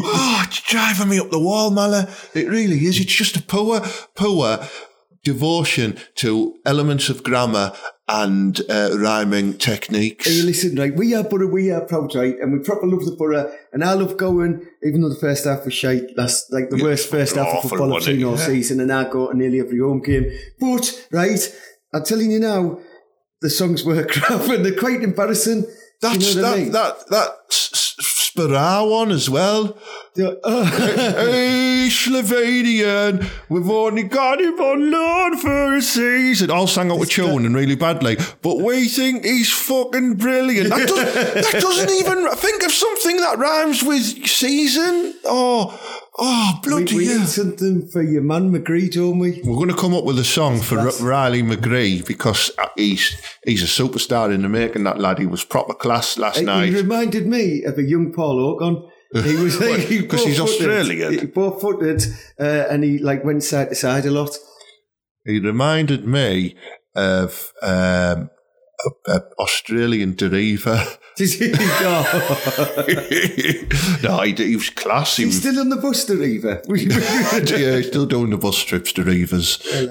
Oh, 0.05 0.45
it's 0.47 0.61
driving 0.63 1.09
me 1.09 1.19
up 1.21 1.31
the 1.31 1.39
wall, 1.39 1.71
Mala. 1.71 2.09
It 2.35 2.49
really 2.49 2.85
is. 2.85 2.99
It's 3.01 3.15
just 3.15 3.37
a 3.37 3.43
poor, 3.43 3.81
poor 4.15 4.59
devotion 5.23 5.97
to 6.17 6.55
elements 6.65 7.09
of 7.09 7.23
grammar 7.23 7.73
and 8.09 8.61
uh, 8.71 8.91
rhyming 8.99 9.59
techniques. 9.59 10.27
Hey, 10.29 10.43
listen, 10.43 10.77
right, 10.77 10.95
we 10.95 11.15
are 11.15 11.25
Borough, 11.25 11.49
we 11.49 11.73
are 11.73 11.81
proud, 11.81 12.15
right, 12.15 12.37
and 12.41 12.53
we 12.53 12.61
proper 12.61 12.87
love 12.87 13.05
the 13.05 13.17
Borough, 13.17 13.53
and 13.73 13.83
I 13.83 13.95
love 13.95 14.17
going, 14.17 14.65
even 14.85 15.01
though 15.01 15.09
the 15.09 15.17
first 15.17 15.45
half 15.45 15.65
was 15.65 15.75
shite, 15.75 16.17
last, 16.17 16.53
like 16.53 16.71
the 16.71 16.81
worst 16.81 17.11
first 17.11 17.35
half 17.35 17.49
of 17.49 17.55
awful, 17.57 17.71
football 17.71 17.97
I've 17.97 18.05
seen 18.05 18.23
all 18.23 18.37
Yeah. 18.39 18.47
season, 18.47 18.79
and 18.79 18.93
I 18.93 19.11
go 19.11 19.33
to 19.33 19.37
nearly 19.37 19.59
every 19.59 19.81
home 19.81 20.01
game. 20.03 20.31
But, 20.61 21.09
right, 21.11 21.53
I'm 21.93 22.05
telling 22.05 22.31
you 22.31 22.39
now, 22.39 22.79
the 23.41 23.51
songs 23.51 23.85
were 23.85 24.05
crap, 24.07 24.49
and 24.49 24.65
they're 24.65 24.75
quite 24.79 25.03
embarrassing. 25.03 25.65
That's 26.01 26.35
you 26.35 26.43
know 26.43 26.49
what 26.49 26.53
I 26.53 26.57
that 26.57 26.63
mean? 26.65 26.73
that 26.73 27.09
that 27.11 27.29
S- 27.51 27.71
S- 27.99 28.33
one 28.37 29.11
as 29.11 29.31
well. 29.31 29.79
Uh, 30.19 30.65
hey, 30.67 31.89
Slovenian, 31.91 33.27
we've 33.49 33.69
only 33.71 34.03
got 34.03 34.41
him 34.41 34.59
on 34.61 34.91
loan 34.91 35.37
for 35.39 35.75
a 35.75 35.83
season. 35.83 36.51
All 36.51 36.67
sang 36.67 36.91
out 36.91 36.99
with 36.99 37.11
and 37.47 37.55
really 37.55 37.77
badly, 37.77 38.17
but 38.43 38.59
we 38.59 38.89
think 38.89 39.25
he's 39.25 39.53
fucking 39.53 40.15
brilliant. 40.15 40.71
That, 40.71 40.89
does, 40.89 41.15
that 41.53 41.61
doesn't 41.61 41.91
even 41.91 42.29
think 42.37 42.63
of 42.63 42.73
something 42.73 43.17
that 43.19 43.39
rhymes 43.39 43.83
with 43.83 44.27
season. 44.27 45.15
Oh, 45.25 45.79
oh, 46.19 46.53
we, 46.63 46.69
bloody 46.69 46.97
we 46.97 47.07
hell. 47.07 47.19
need 47.21 47.29
something 47.29 47.89
for 47.89 48.03
your 48.03 48.23
man 48.23 48.51
McGree, 48.53 48.93
don't 48.93 49.19
we? 49.19 49.41
We're 49.45 49.57
going 49.57 49.69
to 49.69 49.75
come 49.77 49.95
up 49.95 50.05
with 50.05 50.19
a 50.19 50.25
song 50.25 50.61
for 50.61 50.79
R- 50.79 50.93
Riley 51.01 51.43
McGree 51.43 52.07
because 52.07 52.51
uh, 52.59 52.69
he's 52.77 53.21
he's 53.45 53.63
a 53.63 53.83
superstar 53.83 54.33
in 54.35 54.43
the 54.43 54.49
making. 54.49 54.85
That 54.85 55.01
lad, 55.01 55.19
he 55.19 55.27
was 55.27 55.45
proper 55.45 55.75
class 55.75 56.19
last 56.19 56.39
He- 56.39 56.45
night. 56.45 56.69
He 56.71 56.75
reminded 56.77 57.27
me 57.27 57.63
of 57.65 57.79
a 57.79 57.83
young 57.83 58.13
Paul 58.13 58.59
Okon. 58.59 58.91
He 59.25 59.37
was 59.37 59.57
because 59.59 59.85
he 59.89 60.07
'Cause 60.07 60.25
he's. 60.25 60.41
Australian? 60.41 61.13
He 61.13 61.27
four 61.29 61.59
footed, 61.61 62.03
uh, 62.41 62.65
and 62.71 62.83
he 62.85 62.99
like 62.99 63.25
went 63.25 63.43
side 63.43 63.69
to 63.71 63.75
side 63.75 64.05
a 64.07 64.11
lot. 64.11 64.37
He 65.25 65.39
reminded 65.41 66.07
me 66.07 66.57
of 66.95 67.53
um, 67.63 68.31
Australian 69.39 70.15
deriva. 70.15 70.99
Did 71.17 71.31
he? 71.31 71.53
Oh. 71.55 72.85
no, 74.03 74.21
he, 74.21 74.35
he 74.35 74.57
was 74.57 74.69
class. 74.69 75.17
He 75.17 75.25
He's 75.25 75.35
was, 75.35 75.39
still 75.41 75.61
on 75.61 75.71
the 75.71 75.77
bus 75.77 76.05
to 76.05 76.15
Riva. 76.15 76.61
yeah, 76.69 77.77
he's 77.77 77.87
still 77.87 78.05
doing 78.05 78.29
the 78.31 78.37
bus 78.37 78.59
trips 78.63 78.93
to. 78.93 79.03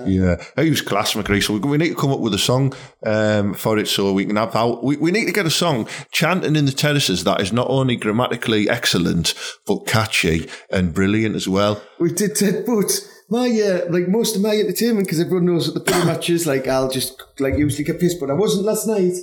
Yeah, 0.06 0.44
he 0.62 0.70
was 0.70 0.82
class, 0.82 1.14
McGree. 1.14 1.42
So 1.44 1.54
we, 1.56 1.60
we 1.62 1.78
need 1.78 1.90
to 1.90 1.96
come 1.96 2.12
up 2.12 2.20
with 2.20 2.36
a 2.36 2.38
song 2.38 2.74
um, 3.06 3.56
for 3.56 3.80
it 3.80 3.88
so 3.88 4.14
we 4.14 4.26
can 4.26 4.36
have 4.36 4.56
out. 4.56 4.84
We, 4.84 4.98
we 4.98 5.10
need 5.10 5.26
to 5.26 5.32
get 5.32 5.48
a 5.48 5.52
song 5.52 5.88
chanting 6.12 6.56
in 6.56 6.66
the 6.66 6.72
terraces 6.72 7.24
that 7.24 7.42
is 7.42 7.52
not 7.52 7.70
only 7.70 7.96
grammatically 7.96 8.70
excellent 8.70 9.34
but 9.66 9.88
catchy 9.88 10.48
and 10.70 10.94
brilliant 10.94 11.36
as 11.36 11.48
well. 11.48 11.82
we 12.00 12.12
did 12.14 12.36
Ted, 12.36 12.66
but 12.68 12.92
my 13.30 13.48
uh, 13.50 13.86
like 13.92 14.08
most 14.08 14.36
of 14.36 14.42
my 14.42 14.56
entertainment 14.56 15.08
because 15.08 15.20
everyone 15.20 15.46
knows 15.46 15.66
that 15.72 15.74
the 15.84 15.92
Borough 15.92 16.06
matches 16.06 16.46
like 16.46 16.68
I'll 16.68 16.90
just 16.90 17.22
like 17.40 17.58
usually 17.58 17.84
get 17.84 18.00
pissed, 18.00 18.20
but 18.20 18.30
I 18.30 18.34
wasn't 18.34 18.66
last 18.66 18.88
night. 18.88 19.14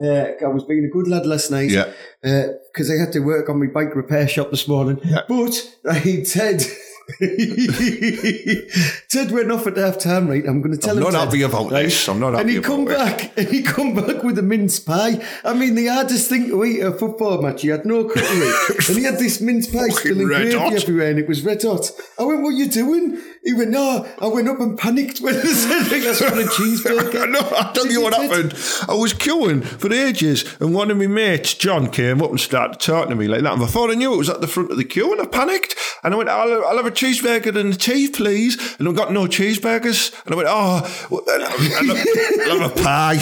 Uh, 0.00 0.30
I 0.44 0.48
was 0.48 0.62
being 0.64 0.84
a 0.84 0.88
good 0.92 1.08
lad 1.08 1.26
last 1.26 1.50
night 1.50 1.70
Yeah. 1.70 1.92
because 2.22 2.88
I 2.88 2.94
had 2.94 3.12
to 3.14 3.20
work 3.20 3.48
on 3.48 3.58
my 3.58 3.66
bike 3.66 3.96
repair 3.96 4.28
shop 4.28 4.50
this 4.52 4.68
morning. 4.68 5.00
But 5.28 5.74
right, 5.82 6.24
Ted. 6.24 6.62
Ted 9.08 9.30
went 9.32 9.50
off 9.50 9.66
at 9.66 9.76
half 9.76 9.98
time, 9.98 10.28
right? 10.28 10.44
I'm 10.46 10.60
going 10.60 10.72
to 10.72 10.78
tell 10.78 10.92
I'm 10.96 10.98
him. 10.98 11.04
not 11.04 11.18
Ted, 11.18 11.24
happy 11.28 11.42
about 11.42 11.70
right? 11.70 11.84
this. 11.84 12.08
I'm 12.08 12.20
not 12.20 12.28
And 12.34 12.38
happy 12.48 12.52
he 12.54 12.60
come 12.60 12.86
it. 12.86 12.96
back, 12.96 13.32
and 13.38 13.48
he 13.48 13.62
come 13.62 13.94
back 13.94 14.22
with 14.22 14.38
a 14.38 14.42
mince 14.42 14.78
pie. 14.78 15.24
I 15.44 15.54
mean, 15.54 15.74
the 15.74 15.86
hardest 15.86 16.28
thing 16.28 16.48
to 16.48 16.64
eat 16.64 16.80
at 16.80 16.92
a 16.92 16.98
football 16.98 17.40
match. 17.42 17.62
He 17.62 17.68
had 17.68 17.84
no 17.86 18.04
cutlery, 18.04 18.52
and 18.88 18.96
he 18.98 19.04
had 19.04 19.18
this 19.18 19.40
mince 19.40 19.66
pie 19.66 19.88
Fucking 19.88 19.96
spilling 19.96 20.28
red 20.28 20.52
gravy 20.52 20.76
everywhere, 20.76 21.10
and 21.10 21.18
it 21.18 21.28
was 21.28 21.42
red 21.44 21.62
hot. 21.62 21.90
I 22.18 22.24
went, 22.24 22.42
"What 22.42 22.50
are 22.50 22.52
you 22.52 22.68
doing?" 22.68 23.18
He 23.44 23.52
went, 23.52 23.70
"No." 23.70 24.06
I 24.20 24.26
went 24.26 24.48
up 24.48 24.60
and 24.60 24.78
panicked 24.78 25.20
when 25.20 25.34
they 25.34 25.40
said 25.42 25.92
I 25.92 26.00
just 26.00 26.20
want 26.20 26.40
a 26.40 26.44
cheeseburger. 26.44 27.30
no, 27.30 27.40
I'll 27.40 27.72
tell 27.72 27.84
Did 27.84 27.92
you 27.92 28.02
what 28.02 28.14
happened. 28.14 28.52
I 28.88 28.94
was 28.94 29.14
queuing 29.14 29.64
for 29.64 29.92
ages, 29.92 30.56
and 30.60 30.74
one 30.74 30.90
of 30.90 30.96
my 30.96 31.06
mates, 31.06 31.54
John, 31.54 31.90
came 31.90 32.22
up 32.22 32.30
and 32.30 32.40
started 32.40 32.80
talking 32.80 33.10
to 33.10 33.16
me 33.16 33.28
like 33.28 33.42
that. 33.42 33.52
And 33.52 33.60
before 33.60 33.90
I 33.90 33.94
knew 33.94 34.12
it, 34.12 34.16
was 34.16 34.28
at 34.28 34.40
the 34.40 34.48
front 34.48 34.70
of 34.70 34.76
the 34.76 34.84
queue, 34.84 35.12
and 35.12 35.20
I 35.20 35.26
panicked. 35.26 35.74
And 36.02 36.14
I 36.14 36.16
went, 36.16 36.28
I'll, 36.28 36.64
I'll 36.64 36.76
have 36.76 36.86
a 36.86 36.90
cheeseburger 36.90 37.56
and 37.56 37.74
a 37.74 37.76
tea, 37.76 38.08
please. 38.08 38.76
And 38.78 38.88
I've 38.88 38.94
got 38.94 39.12
no 39.12 39.26
cheeseburgers. 39.26 40.14
And 40.24 40.34
I 40.34 40.36
went, 40.36 40.48
oh, 40.48 41.08
I'll, 41.10 41.96
have, 41.96 42.50
I'll 42.50 42.60
have 42.60 42.78
a 42.78 42.82
pie. 42.82 43.18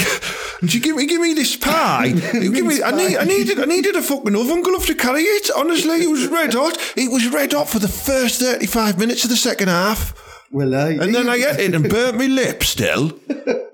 And 0.60 0.70
she 0.70 0.80
give 0.80 0.96
me, 0.96 1.06
give 1.06 1.20
me 1.20 1.34
this 1.34 1.56
pie. 1.56 2.10
give 2.32 2.66
me, 2.66 2.82
I, 2.82 2.90
need, 2.90 3.16
I 3.16 3.24
needed, 3.24 3.58
I 3.60 3.64
needed 3.64 3.96
a 3.96 4.02
fucking 4.02 4.34
oven 4.34 4.62
glove 4.62 4.86
to 4.86 4.94
carry 4.94 5.22
it. 5.22 5.50
Honestly, 5.56 6.02
it 6.02 6.10
was 6.10 6.26
red 6.28 6.54
hot. 6.54 6.76
It 6.96 7.10
was 7.10 7.28
red 7.28 7.52
hot 7.52 7.68
for 7.68 7.78
the 7.78 7.88
first 7.88 8.40
thirty-five 8.40 8.98
minutes 8.98 9.24
of 9.24 9.30
the 9.30 9.36
second 9.36 9.68
half. 9.68 10.14
Well, 10.50 10.74
I 10.74 10.90
And 10.90 11.14
then 11.14 11.28
I 11.28 11.36
ate 11.36 11.60
it 11.60 11.74
and 11.74 11.88
burnt 11.90 12.18
my 12.18 12.26
lip 12.26 12.62
still. 12.62 13.18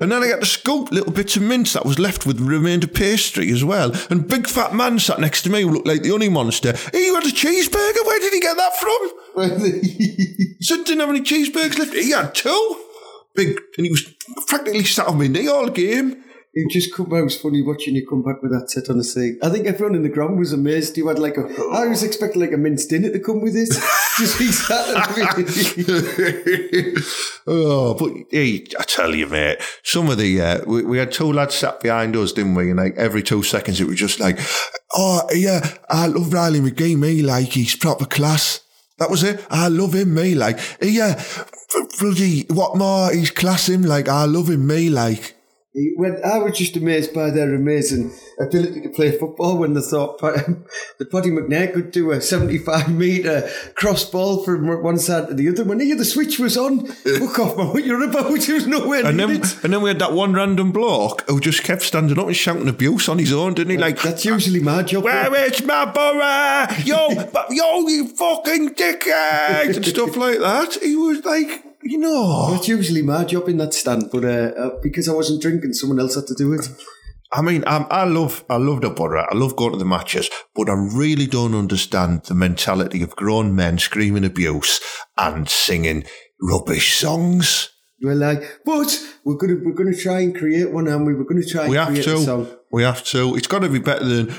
And 0.01 0.11
then 0.11 0.23
I 0.23 0.29
got 0.29 0.41
to 0.41 0.47
scoop 0.47 0.91
little 0.91 1.13
bits 1.13 1.37
of 1.37 1.43
mince 1.43 1.75
that 1.75 1.85
was 1.85 1.99
left 1.99 2.27
with 2.27 2.39
the 2.39 2.45
remainder 2.45 2.87
pastry 2.87 3.51
as 3.53 3.63
well. 3.63 3.93
And 4.11 4.27
big 4.27 4.49
fat 4.49 4.75
man 4.75 4.99
sat 4.99 5.21
next 5.21 5.43
to 5.43 5.51
me 5.51 5.63
who 5.63 5.71
looked 5.71 5.87
like 5.87 6.03
the 6.03 6.11
honey 6.11 6.29
monster. 6.29 6.73
He 6.93 7.07
had 7.15 7.25
a 7.25 7.29
cheeseburger. 7.29 8.07
Where 8.07 8.19
did 8.19 8.33
he 8.33 8.41
get 8.41 8.57
that 8.57 8.77
from? 8.77 9.11
Said 10.61 10.85
didn't 10.85 11.01
have 11.01 11.09
any 11.09 11.21
cheeseburgers 11.21 11.79
left. 11.79 11.95
He 11.95 12.11
had 12.11 12.35
two. 12.35 12.77
Big, 13.35 13.59
and 13.77 13.87
he 13.87 13.91
was 13.91 14.03
practically 14.47 14.85
sat 14.85 15.07
on 15.07 15.19
my 15.19 15.27
knee 15.27 15.49
all 15.49 15.69
game. 15.69 16.23
It 16.55 16.71
just 16.71 16.95
come 16.95 17.13
out. 17.15 17.25
Was 17.25 17.41
funny 17.41 17.63
watching 17.63 17.95
you 17.95 18.07
come 18.07 18.23
back 18.23 18.43
with 18.43 18.53
that 18.53 18.71
set 18.71 18.91
on 18.91 18.99
the 18.99 19.05
seat. 19.05 19.39
I 19.43 19.49
think 19.49 19.67
everyone 19.67 19.95
in 19.95 20.03
the 20.03 20.11
ground 20.11 20.39
was 20.39 20.53
amazed. 20.53 20.99
You 20.99 21.09
had 21.09 21.19
like 21.19 21.39
a. 21.39 21.45
I 21.73 21.87
was 21.87 22.03
expecting 22.03 22.43
like 22.43 22.53
a 22.53 22.59
minced 22.59 22.91
dinner 22.91 23.11
to 23.11 23.21
come 23.21 23.41
with 23.41 23.57
it. 23.57 23.71
he 24.19 24.49
oh, 27.47 27.95
but 27.95 28.13
hey, 28.31 28.65
I 28.79 28.83
tell 28.85 29.15
you, 29.15 29.27
mate, 29.27 29.59
some 29.83 30.09
of 30.09 30.19
the 30.19 30.41
uh, 30.41 30.61
we, 30.67 30.83
we 30.83 30.99
had 30.99 31.13
two 31.13 31.33
lads 31.33 31.55
sat 31.55 31.81
behind 31.81 32.17
us, 32.17 32.33
didn't 32.33 32.55
we? 32.55 32.71
And 32.71 32.79
like 32.79 32.97
every 32.97 33.23
two 33.23 33.43
seconds, 33.43 33.81
it 33.81 33.87
was 33.87 33.99
just 33.99 34.21
like, 34.21 34.39
oh 34.95 35.27
yeah, 35.33 35.77
I 35.89 36.07
love 36.07 36.33
Riley 36.33 36.61
McGree. 36.61 36.99
Me 36.99 37.23
like 37.23 37.49
he's 37.49 37.77
proper 37.77 38.05
class. 38.05 38.61
That 38.99 39.11
was 39.11 39.25
it. 39.25 39.45
I 39.51 39.69
love 39.69 39.95
him, 39.95 40.15
me, 40.15 40.37
like. 40.37 40.61
Yeah, 40.81 41.21
bloody, 41.99 42.45
what 42.49 42.77
more? 42.77 43.11
He's 43.11 43.33
class 43.33 43.69
him, 43.69 43.83
like, 43.83 44.09
I 44.09 44.27
love 44.27 44.49
him, 44.49 44.65
me, 44.65 44.91
like. 44.91 45.35
He 45.75 45.95
went, 45.97 46.23
I 46.23 46.37
was 46.37 46.59
just 46.59 46.77
amazed 46.77 47.15
by 47.15 47.31
their 47.31 47.55
amazing 47.55 48.13
ability 48.39 48.83
to 48.83 48.91
play 48.91 49.17
football 49.17 49.57
when 49.57 49.73
they 49.73 49.81
thought 49.81 50.19
the 50.19 51.07
Paddy 51.11 51.31
McNair 51.31 51.73
could 51.73 51.93
do 51.93 52.11
a 52.11 52.21
75 52.21 52.91
metre 52.91 53.49
cross 53.75 54.05
ball 54.05 54.45
from 54.45 54.67
one 54.83 54.99
side 54.99 55.29
to 55.29 55.35
the 55.35 55.49
other. 55.49 55.65
When 55.65 55.81
he, 55.81 55.95
the 55.95 56.05
switch 56.05 56.39
was 56.39 56.59
on, 56.59 56.87
fuck 56.87 57.39
off, 57.39 57.57
man, 57.57 57.69
what 57.69 57.87
you're 57.87 58.03
about? 58.03 58.23
There 58.43 58.57
was 58.57 58.67
nowhere 58.67 59.07
And 59.07 59.19
then, 59.19 59.31
and 59.31 59.73
then 59.73 59.81
we 59.83 59.89
had 59.89 59.99
that 60.01 60.13
one 60.13 60.35
random 60.35 60.73
bloke 60.73 61.23
who 61.29 61.41
just 61.41 61.63
kept 61.63 61.83
standing 61.83 62.19
up 62.19 62.27
and 62.27 62.37
shouting 62.37 62.69
abuse 62.69 63.09
on 63.09 63.19
his 63.19 63.33
own, 63.33 63.55
didn't 63.55 63.71
he? 63.71 63.79
Like, 63.79 64.03
That's 64.03 64.27
usually 64.27 64.61
my 64.61 64.83
job. 64.83 65.05
Where 65.05 65.35
is 65.47 65.65
my 65.65 65.87
borough? 65.87 66.67
Yo, 66.85 67.09
yo, 67.51 67.89
you 67.89 68.09
fucking 68.09 68.71
dickhead! 68.75 69.77
and 69.77 69.87
stuff 69.87 70.17
like 70.17 70.39
that. 70.39 70.77
He 70.83 70.97
was 70.97 71.25
like, 71.25 71.72
you 71.83 71.99
know. 71.99 72.55
it's 72.55 72.69
usually 72.69 73.03
my 73.03 73.25
job 73.25 73.49
in 73.49 73.59
that 73.59 73.75
stand, 73.75 74.11
but 74.11 74.25
uh, 74.25 74.53
uh, 74.57 74.71
because 74.83 75.09
I 75.09 75.15
wasn't 75.15 75.43
drinking, 75.43 75.73
someone 75.75 76.01
else 76.01 76.15
had 76.15 76.27
to 76.29 76.35
do 76.35 76.53
it. 76.53 76.69
I 77.35 77.41
mean, 77.41 77.65
I, 77.67 77.79
I 77.91 78.05
love, 78.05 78.45
I 78.51 78.57
love 78.57 78.83
the 78.83 78.91
borough. 78.91 79.27
I 79.31 79.35
love 79.35 79.57
going 79.57 79.73
to 79.73 79.79
the 79.79 79.87
matches, 79.87 80.29
but 80.55 80.69
I 80.69 80.75
really 80.75 81.27
don't 81.27 81.55
understand 81.55 82.25
the 82.25 82.35
mentality 82.35 83.03
of 83.03 83.17
grown 83.17 83.57
men 83.57 83.79
screaming 83.79 84.25
abuse 84.25 84.81
and 85.17 85.49
singing 85.49 86.05
rubbish 86.43 86.99
songs. 86.99 87.71
We're 88.03 88.17
like, 88.17 88.61
but 88.65 89.01
we're 89.25 89.37
gonna 89.37 89.57
we're 89.65 89.75
gonna 89.75 89.97
try 89.97 90.21
and 90.21 90.37
create 90.37 90.73
one, 90.73 90.89
and 90.89 91.07
we 91.07 91.15
were 91.15 91.25
gonna 91.25 91.45
try 91.45 91.63
and 91.63 91.71
We 91.71 91.77
have 91.77 91.89
create 91.89 92.07
a 92.07 92.19
song. 92.19 92.49
We 92.73 92.83
have 92.85 93.05
to. 93.05 93.37
It's 93.37 93.47
got 93.47 93.59
to 93.59 93.69
be 93.69 93.79
better 93.79 94.03
than. 94.03 94.31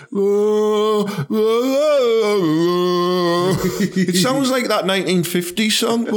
it 3.80 4.15
sounds 4.15 4.50
like 4.50 4.67
that 4.69 4.86
1950s 4.86 5.72
song. 5.74 6.08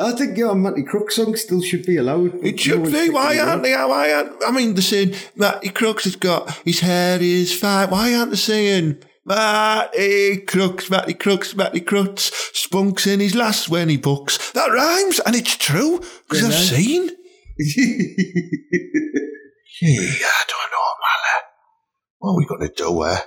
I 0.00 0.12
think 0.12 0.38
your 0.38 0.54
Matty 0.54 0.84
Crook 0.84 1.10
song 1.10 1.36
still 1.36 1.60
should 1.60 1.84
be 1.84 1.98
allowed. 1.98 2.42
It 2.42 2.58
should 2.60 2.80
No 2.82 2.90
be. 2.90 3.10
Why 3.10 3.38
aren't 3.38 3.62
they? 3.62 3.74
Why 3.74 4.10
aren't? 4.14 4.42
I 4.46 4.50
mean, 4.50 4.72
they're 4.72 4.80
saying 4.82 5.14
Matty 5.36 5.68
Crooks 5.68 6.04
has 6.04 6.16
got 6.16 6.50
his 6.64 6.80
hair 6.80 7.20
is 7.20 7.52
fine. 7.54 7.90
Why 7.90 8.14
aren't 8.14 8.30
they 8.30 8.36
saying 8.38 9.02
Matty 9.26 10.38
Crooks, 10.38 10.88
Matty 10.88 11.12
Crooks, 11.12 11.54
Matty 11.54 11.80
Crooks 11.80 12.30
spunks 12.54 13.06
in 13.06 13.20
his 13.20 13.34
last 13.34 13.68
when 13.68 13.90
he 13.90 13.98
books? 13.98 14.50
That 14.52 14.70
rhymes, 14.72 15.20
and 15.20 15.36
it's 15.36 15.58
true 15.58 16.00
because 16.26 16.42
I've 16.42 16.54
seen. 16.54 17.10
Yeah, 17.56 17.68
I 20.26 20.44
don't 20.48 20.70
know, 20.72 20.88
Mala. 21.04 21.34
What 22.18 22.30
are 22.30 22.36
we 22.36 22.46
going 22.46 22.62
to 22.62 22.74
do 22.74 23.04
eh? 23.04 23.20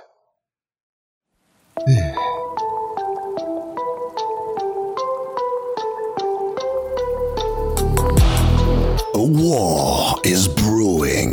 there? 1.86 2.14
A 9.14 9.22
war 9.22 10.14
is 10.24 10.46
brewing. 10.46 11.32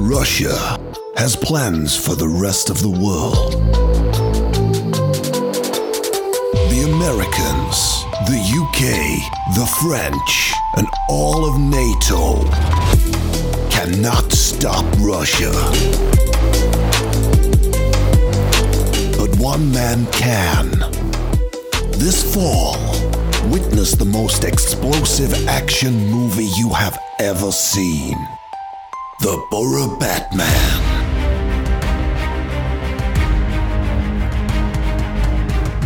Russia 0.00 0.78
has 1.16 1.36
plans 1.36 1.96
for 1.96 2.14
the 2.14 2.28
rest 2.28 2.70
of 2.70 2.80
the 2.80 2.88
world. 2.88 3.52
The 6.70 6.82
Americans, 6.90 7.93
the 8.22 8.40
UK, 8.62 9.54
the 9.56 9.66
French, 9.82 10.52
and 10.76 10.86
all 11.08 11.44
of 11.44 11.58
NATO 11.60 12.44
cannot 13.70 14.32
stop 14.32 14.84
Russia. 14.98 15.50
But 19.18 19.36
one 19.38 19.72
man 19.72 20.06
can. 20.12 20.70
This 21.98 22.22
fall, 22.34 22.78
witness 23.50 23.92
the 23.92 24.06
most 24.06 24.44
explosive 24.44 25.48
action 25.48 26.08
movie 26.08 26.50
you 26.56 26.70
have 26.70 26.98
ever 27.18 27.50
seen 27.50 28.16
The 29.20 29.44
Borough 29.50 29.96
Batman. 29.98 31.03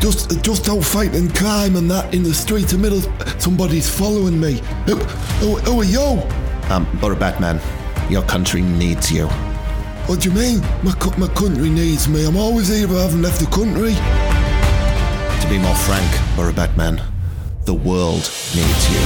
Just, 0.00 0.42
just 0.42 0.68
out 0.68 0.84
fighting 0.84 1.28
crime 1.30 1.76
and 1.76 1.90
that 1.90 2.14
in 2.14 2.22
the 2.22 2.32
street 2.32 2.72
in 2.72 2.80
the 2.80 2.90
middle. 2.90 3.00
Somebody's 3.40 3.90
following 3.90 4.38
me. 4.38 4.60
Who, 4.86 4.94
who, 4.94 5.56
who 5.56 5.80
are 5.80 5.84
you? 5.84 6.22
Um, 6.70 6.86
Borough 7.00 7.16
Batman, 7.16 7.60
your 8.10 8.22
country 8.22 8.62
needs 8.62 9.10
you. 9.10 9.26
What 10.06 10.20
do 10.20 10.30
you 10.30 10.34
mean? 10.34 10.60
My, 10.82 10.94
my 11.18 11.26
country 11.34 11.68
needs 11.68 12.08
me. 12.08 12.24
I'm 12.24 12.36
always 12.36 12.68
here, 12.68 12.86
but 12.86 12.98
I 12.98 13.02
haven't 13.02 13.22
left 13.22 13.40
the 13.40 13.46
country. 13.46 13.94
To 15.42 15.48
be 15.48 15.58
more 15.58 15.74
frank, 15.74 16.36
Borough 16.36 16.52
Batman, 16.52 17.02
the 17.64 17.74
world 17.74 18.30
needs 18.54 18.90
you. 18.90 19.00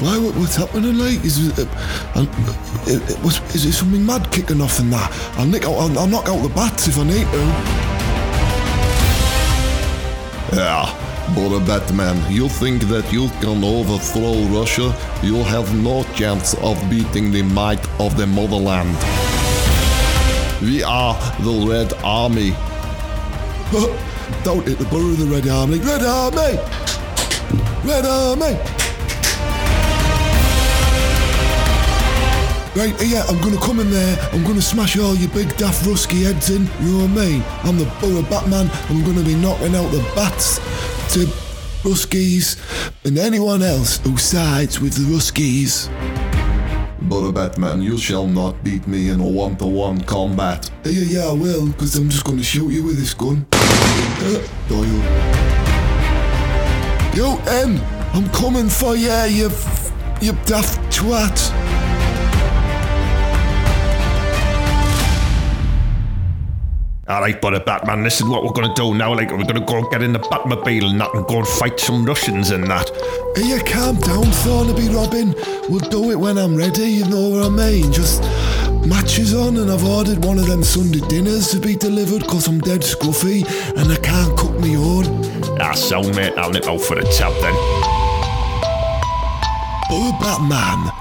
Why? 0.00 0.18
What, 0.18 0.34
what's 0.36 0.56
happening? 0.56 0.96
Like, 0.96 1.24
is 1.24 1.58
it, 1.58 1.58
uh, 1.58 1.66
uh, 2.14 3.22
was, 3.22 3.40
is 3.54 3.66
it 3.66 3.72
something 3.72 4.04
mad 4.04 4.30
kicking 4.32 4.60
off 4.60 4.80
in 4.80 4.90
that? 4.90 5.12
I'll 5.36 5.46
nick 5.46 5.64
out. 5.64 5.74
I'll, 5.74 5.98
I'll 5.98 6.06
knock 6.06 6.28
out 6.28 6.42
the 6.42 6.48
bats 6.48 6.88
if 6.88 6.98
I 6.98 7.04
need 7.04 7.26
to. 7.26 7.97
Yeah, 10.52 10.86
Borough 11.34 11.60
Batman, 11.60 12.16
you 12.32 12.48
think 12.48 12.82
that 12.84 13.12
you 13.12 13.28
can 13.40 13.62
overthrow 13.62 14.44
Russia? 14.58 14.94
You 15.22 15.44
have 15.44 15.74
no 15.76 16.04
chance 16.14 16.54
of 16.54 16.78
beating 16.88 17.30
the 17.30 17.42
might 17.42 17.86
of 18.00 18.16
the 18.16 18.26
motherland. 18.26 18.96
We 20.62 20.82
are 20.82 21.14
the 21.40 21.66
Red 21.68 21.92
Army. 22.02 22.50
Don't 24.42 24.66
hit 24.66 24.78
the 24.78 24.86
borough 24.90 25.10
of 25.10 25.18
the 25.18 25.26
Red 25.26 25.48
Army. 25.48 25.78
Red 25.80 26.02
Army! 26.02 26.58
Red 27.84 28.06
Army! 28.06 28.77
Right, 32.78 32.94
yeah, 33.04 33.24
I'm 33.28 33.40
gonna 33.40 33.58
come 33.58 33.80
in 33.80 33.90
there, 33.90 34.16
I'm 34.32 34.44
gonna 34.44 34.62
smash 34.62 34.96
all 34.96 35.16
your 35.16 35.30
big 35.30 35.48
daft 35.56 35.84
rusky 35.84 36.22
heads 36.22 36.50
in, 36.50 36.64
you 36.80 36.92
know 36.92 37.08
what 37.08 37.22
I 37.22 37.26
mean? 37.26 37.42
I'm 37.64 37.76
the 37.76 37.86
borough 38.00 38.22
Batman, 38.30 38.70
I'm 38.88 39.04
gonna 39.04 39.24
be 39.24 39.34
knocking 39.34 39.74
out 39.74 39.90
the 39.90 39.98
bats 40.14 40.58
to 41.14 41.26
Ruskies 41.82 42.56
and 43.04 43.18
anyone 43.18 43.62
else 43.62 43.98
who 43.98 44.16
sides 44.16 44.78
with 44.80 44.94
the 44.94 45.12
Ruskies. 45.12 45.88
Borough 47.08 47.32
Batman, 47.32 47.82
you 47.82 47.98
shall 47.98 48.28
not 48.28 48.62
beat 48.62 48.86
me 48.86 49.08
in 49.08 49.18
a 49.18 49.26
one-to-one 49.26 50.02
combat. 50.02 50.70
Yeah, 50.84 51.02
yeah, 51.02 51.26
I 51.26 51.32
will, 51.32 51.66
because 51.66 51.96
I'm 51.96 52.08
just 52.08 52.24
gonna 52.24 52.44
shoot 52.44 52.70
you 52.70 52.84
with 52.84 52.96
this 52.96 53.12
gun. 53.12 53.44
Uh, 53.50 54.40
Doyle. 54.68 55.02
Yo, 57.12 57.38
M, 57.48 57.80
I'm 58.14 58.28
coming 58.28 58.68
for 58.68 58.94
you, 58.94 59.10
you, 59.24 59.50
you 60.20 60.32
daft 60.46 60.78
twat. 60.96 61.67
All 67.08 67.22
right, 67.22 67.40
Borough 67.40 67.58
Batman, 67.58 68.02
this 68.02 68.20
is 68.20 68.28
what 68.28 68.44
we're 68.44 68.52
going 68.52 68.68
to 68.68 68.74
do 68.74 68.94
now. 68.94 69.14
Like, 69.14 69.30
we're 69.30 69.38
going 69.38 69.54
to 69.54 69.64
go 69.64 69.88
get 69.88 70.02
in 70.02 70.12
the 70.12 70.18
Batmobile 70.18 70.90
and 70.90 71.00
that 71.00 71.14
and 71.14 71.26
go 71.26 71.38
and 71.38 71.48
fight 71.48 71.80
some 71.80 72.04
Russians 72.04 72.50
and 72.50 72.64
that. 72.64 72.90
Hey, 73.34 73.48
you 73.48 73.58
calm 73.64 73.96
down, 73.96 74.24
Thornaby 74.44 74.94
Robin. 74.94 75.34
We'll 75.70 75.88
do 75.88 76.10
it 76.10 76.16
when 76.16 76.36
I'm 76.36 76.54
ready, 76.54 76.84
you 76.84 77.08
know 77.08 77.30
what 77.30 77.46
I 77.46 77.48
mean? 77.48 77.90
Just 77.94 78.20
matches 78.86 79.32
on, 79.32 79.56
and 79.56 79.70
I've 79.70 79.86
ordered 79.86 80.22
one 80.22 80.38
of 80.38 80.48
them 80.48 80.62
Sunday 80.62 81.00
dinners 81.08 81.48
to 81.52 81.58
be 81.58 81.76
delivered 81.76 82.24
because 82.24 82.46
I'm 82.46 82.60
dead 82.60 82.82
scruffy 82.82 83.40
and 83.78 83.90
I 83.90 83.96
can't 83.96 84.36
cook 84.36 84.60
me 84.60 84.76
own. 84.76 85.06
Ah, 85.62 85.72
so, 85.72 86.02
mate, 86.12 86.36
I'll 86.36 86.50
nip 86.50 86.68
out 86.68 86.82
for 86.82 86.96
the 86.96 87.04
tap 87.16 87.32
then. 87.40 87.56
Or 89.90 90.12
Batman 90.20 90.92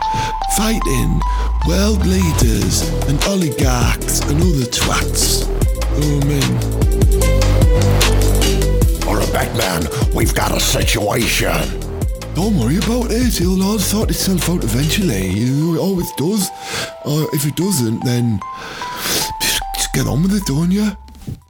fighting 0.56 1.20
world 1.68 2.06
leaders 2.06 2.88
and 3.10 3.22
oligarchs 3.26 4.22
and 4.22 4.42
other 4.42 4.72
twats. 4.72 5.57
You 5.98 6.04
know 6.04 6.18
what 6.18 6.26
I 6.26 6.30
mean? 6.30 6.54
Borough 9.02 9.32
Batman, 9.34 9.88
we've 10.14 10.36
got 10.36 10.56
a 10.56 10.60
situation. 10.60 11.52
Don't 12.36 12.56
worry 12.60 12.78
about 12.78 13.10
it. 13.10 13.42
It'll 13.42 13.64
all 13.64 13.80
sort 13.80 14.12
itself 14.12 14.48
out 14.48 14.64
eventually. 14.64 15.28
You 15.30 15.54
know, 15.54 15.74
it 15.74 15.80
always 15.80 16.12
does. 16.14 16.52
Or 17.04 17.28
if 17.34 17.46
it 17.48 17.56
doesn't, 17.56 18.06
then 18.06 18.40
just, 19.42 19.92
get 19.94 20.06
on 20.06 20.22
with 20.22 20.36
it, 20.36 20.46
don't 20.46 20.70
you? 20.70 20.92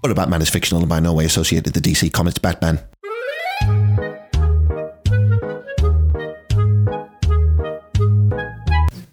Borough 0.02 0.16
Batman 0.16 0.42
is 0.42 0.50
fictional 0.50 0.82
and 0.82 0.88
by 0.88 1.02
no 1.02 1.12
way 1.12 1.26
associated 1.26 1.74
with 1.74 1.84
the 1.84 1.92
DC 1.92 2.14
Comics 2.14 2.38
Batman. 2.38 2.80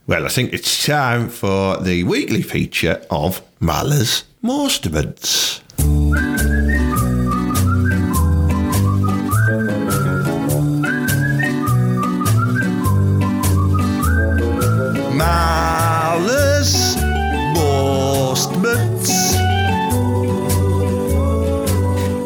Well, 0.07 0.27
I 0.27 0.29
think 0.29 0.53
it's 0.53 0.85
time 0.85 1.31
for 1.31 1.79
the 1.79 2.05
weekly 2.05 2.43
feature 2.43 3.01
of 3.11 3.41
Maller's 3.59 4.25
Masterments. 4.43 5.63
Maller's 15.17 16.97
Masterments. 17.55 19.35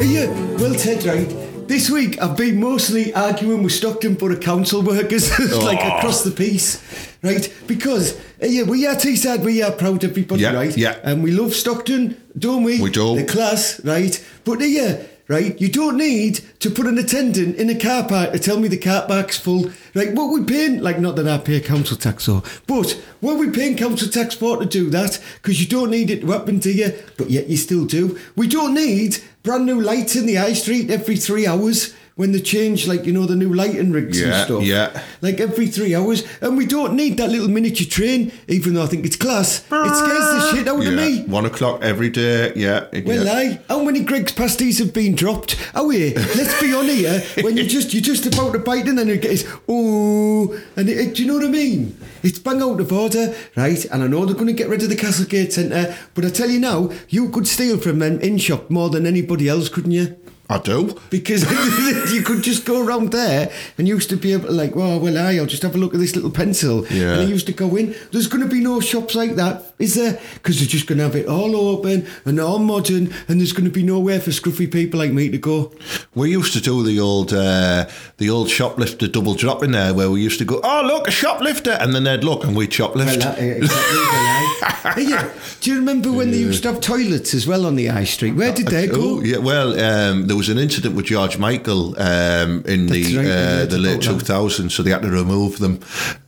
Yeah, 0.03 0.27
well, 0.57 0.75
Ted, 0.75 1.05
right? 1.05 1.69
This 1.69 1.91
week 1.91 2.21
I've 2.21 2.37
been 2.37 2.59
mostly 2.59 3.15
arguing 3.15 3.63
with 3.63 3.73
Stockton 3.73 4.15
Borough 4.15 4.37
Council 4.37 4.83
workers, 4.83 5.31
like 5.63 5.79
across 5.85 6.25
the 6.25 6.33
piece 6.33 6.83
right? 7.23 7.53
Because 7.67 8.17
uh, 8.43 8.47
yeah, 8.47 8.63
we 8.65 8.87
are 8.87 8.95
Teesside, 8.95 9.41
we 9.45 9.63
are 9.63 9.73
proud 9.73 10.05
of 10.05 10.11
everybody, 10.11 10.43
Yeah, 10.43 10.55
right? 10.55 10.77
yeah. 10.77 10.99
And 11.03 11.23
we 11.23 11.31
love 11.33 11.55
Stockton, 11.55 12.21
don't 12.39 12.63
we? 12.65 12.81
We 12.81 12.91
do. 12.91 13.17
The 13.17 13.25
class, 13.25 13.81
right? 13.85 14.25
But 14.45 14.61
uh, 14.61 14.65
yeah, 14.65 15.03
right, 15.29 15.61
you 15.61 15.69
don't 15.69 15.97
need 15.99 16.41
to 16.61 16.71
put 16.71 16.87
an 16.87 16.99
attendant 16.99 17.57
in 17.57 17.69
a 17.71 17.79
car 17.79 18.07
park 18.09 18.33
to 18.33 18.39
tell 18.39 18.59
me 18.59 18.69
the 18.69 18.79
car 18.79 19.07
park's 19.07 19.39
full. 19.39 19.71
Right, 19.95 20.15
what 20.15 20.33
we 20.33 20.45
paying, 20.45 20.81
like 20.81 21.01
not 21.01 21.17
that 21.17 21.27
I 21.29 21.39
pay 21.39 21.61
council 21.61 21.97
tax 21.97 22.29
or, 22.29 22.43
but 22.67 22.93
what 23.21 23.39
we 23.39 23.51
paying 23.51 23.77
council 23.77 24.09
tax 24.09 24.35
for 24.35 24.57
to 24.59 24.67
do 24.67 24.89
that? 24.91 25.21
Because 25.43 25.61
you 25.61 25.67
don't 25.67 25.91
need 25.91 26.11
it 26.11 26.21
to 26.21 26.31
happen 26.31 26.61
to 26.61 26.73
you, 26.73 26.93
but 27.17 27.31
yet 27.31 27.49
you 27.49 27.57
still 27.57 27.85
do. 27.85 28.19
We 28.37 28.47
don't 28.47 28.75
need 28.75 29.19
brand 29.43 29.67
new 29.67 29.81
lights 29.81 30.15
in 30.15 30.27
the 30.27 30.37
high 30.37 30.53
street 30.53 30.91
every 30.91 31.17
three 31.17 31.47
hours 31.47 31.95
when 32.19 32.33
they 32.33 32.41
change, 32.41 32.89
like, 32.89 33.07
you 33.07 33.13
know, 33.13 33.27
the 33.27 33.37
new 33.37 33.55
lighting 33.55 33.93
rigs 33.93 34.21
and 34.21 34.35
stuff. 34.45 34.65
yeah. 34.65 35.05
Like 35.21 35.39
every 35.39 35.69
three 35.69 35.95
hours. 35.95 36.25
And 36.41 36.57
we 36.57 36.67
don't 36.67 36.95
need 36.95 37.17
that 37.19 37.31
little 37.31 37.47
miniature 37.47 37.87
train, 37.87 38.33
even 38.49 38.75
though 38.75 38.83
I 38.83 38.87
think 38.87 39.07
it's 39.07 39.15
class. 39.15 39.61
It 39.61 39.95
scares 39.95 40.27
the 40.35 40.51
shit 40.53 40.67
out 40.67 40.83
yeah. 40.83 40.89
of 40.89 40.95
me. 40.97 41.23
One 41.27 41.47
o'clock 41.47 41.81
every 41.85 42.11
day. 42.11 42.53
Yeah. 42.57 42.89
Well, 43.07 43.25
yeah. 43.25 43.33
aye. 43.33 43.61
How 43.69 43.85
many 43.85 44.01
Greggs 44.01 44.33
pasties 44.33 44.81
have 44.81 44.93
been 44.93 45.15
dropped? 45.15 45.57
Oh, 45.77 45.91
yeah. 45.91 46.11
Let's 46.35 46.61
be 46.61 46.75
on 46.75 46.87
here. 46.87 47.23
When 47.45 47.57
you 47.57 47.69
just 47.69 47.95
you're 47.95 48.03
just 48.03 48.27
about 48.27 48.53
to 48.53 48.59
bite 48.59 48.89
and 48.89 48.99
then 48.99 49.09
it 49.09 49.23
gets 49.23 49.45
oh, 49.69 50.61
and 50.75 50.89
it, 50.89 50.99
it- 50.99 51.15
do 51.15 51.23
you 51.23 51.29
know 51.29 51.37
what 51.37 51.45
I 51.45 51.51
mean? 51.51 51.97
It's 52.25 52.41
bang 52.41 52.61
out 52.61 52.81
of 52.81 52.93
order, 52.93 53.33
right? 53.55 53.85
And 53.85 54.03
I 54.03 54.09
know 54.09 54.27
they're 54.27 54.35
going 54.35 54.49
to 54.49 54.53
get 54.53 54.69
rid 54.69 54.83
of 54.83 54.89
the 54.89 54.97
Castlegate 54.97 55.53
Centre, 55.53 55.97
but 56.15 56.25
I 56.25 56.31
tell 56.31 56.51
you 56.51 56.59
now, 56.59 56.91
you 57.09 57.31
could 57.31 57.47
steal 57.47 57.79
from 57.79 58.01
them 58.01 58.19
in 58.21 58.39
shop 58.39 58.71
more 58.71 58.91
than 58.91 59.07
anybody 59.07 59.49
else, 59.49 59.69
couldn't 59.69 59.93
you? 59.93 60.17
I 60.51 60.59
do. 60.59 60.99
Because 61.11 61.43
you 62.15 62.23
could 62.23 62.43
just 62.43 62.65
go 62.65 62.83
around 62.85 63.13
there 63.13 63.51
and 63.77 63.87
you 63.87 63.95
used 63.95 64.09
to 64.11 64.17
be 64.17 64.33
able 64.33 64.47
to 64.47 64.53
like, 64.53 64.73
oh, 64.77 64.99
well, 64.99 65.19
aye, 65.19 65.37
I'll 65.37 65.47
just 65.47 65.63
have 65.63 65.75
a 65.75 65.79
look 65.79 65.93
at 65.95 66.01
this 66.01 66.15
little 66.17 66.31
pencil. 66.31 66.87
Yeah. 66.89 67.13
And 67.13 67.21
I 67.21 67.25
used 67.25 67.47
to 67.49 67.53
go 67.53 67.77
in. 67.77 67.95
There's 68.13 68.29
going 68.29 68.43
to 68.43 68.49
be 68.49 68.61
no 68.61 68.81
shops 68.81 69.15
like 69.15 69.35
that, 69.37 69.75
is 69.79 69.95
there? 69.95 70.19
Because 70.35 70.59
they're 70.59 70.69
just 70.69 70.87
going 70.87 70.99
to 70.99 71.05
have 71.05 71.17
it 71.17 71.27
all 71.27 71.55
open 71.55 72.07
and 72.25 72.41
all 72.41 72.59
modern 72.59 73.13
and 73.29 73.41
there's 73.41 73.53
going 73.53 73.65
to 73.67 73.71
be 73.71 73.83
nowhere 73.83 74.21
for 74.21 74.31
scruffy 74.31 74.71
people 74.73 74.99
like 75.01 75.13
me 75.13 75.29
to 75.29 75.39
go. 75.39 75.73
We 76.15 76.31
used 76.31 76.53
to 76.55 76.61
do 76.61 76.83
the 76.83 76.99
old, 76.99 77.33
uh, 77.33 77.87
the 78.17 78.31
old 78.31 78.49
shoplifter 78.49 79.07
double 79.07 79.35
drop 79.35 79.63
in 79.63 79.73
there, 79.73 79.93
where 79.93 80.11
we 80.11 80.23
used 80.23 80.39
to 80.39 80.45
go, 80.45 80.61
"Oh, 80.65 80.83
look, 80.85 81.07
a 81.07 81.11
shoplifter," 81.11 81.73
and 81.73 81.95
then 81.95 82.05
they'd 82.05 82.25
look 82.25 82.45
and 82.45 82.57
we'd 82.57 82.71
shoplift. 82.71 82.97
Well, 82.97 83.35
exactly, 83.37 83.61
well, 83.61 84.99
yeah. 84.99 85.31
Do 85.61 85.71
you 85.71 85.77
remember 85.77 86.11
when 86.13 86.31
they 86.31 86.39
used 86.39 86.63
to 86.65 86.73
have 86.73 86.81
toilets 86.81 87.35
as 87.35 87.47
well 87.47 87.67
on 87.67 87.77
the 87.77 87.87
high 87.87 88.05
street? 88.05 88.33
Where 88.33 88.53
did 88.53 88.67
they 88.69 88.89
Oh, 88.91 89.19
go? 89.19 89.23
yeah. 89.23 89.39
Well, 89.39 89.79
um, 89.79 90.27
there 90.27 90.37
was 90.39 90.49
an 90.49 90.59
incident 90.59 90.95
with 90.97 91.07
George 91.07 91.37
Michael 91.39 91.95
um, 92.01 92.63
in 92.65 92.87
That's 92.87 93.07
the 93.09 93.17
right, 93.19 93.27
uh, 93.27 93.67
the 93.67 93.79
late 93.79 94.01
that. 94.03 94.11
2000s, 94.11 94.71
so 94.71 94.83
they 94.83 94.91
had 94.91 95.03
to 95.03 95.11
remove 95.11 95.59
them. 95.59 95.81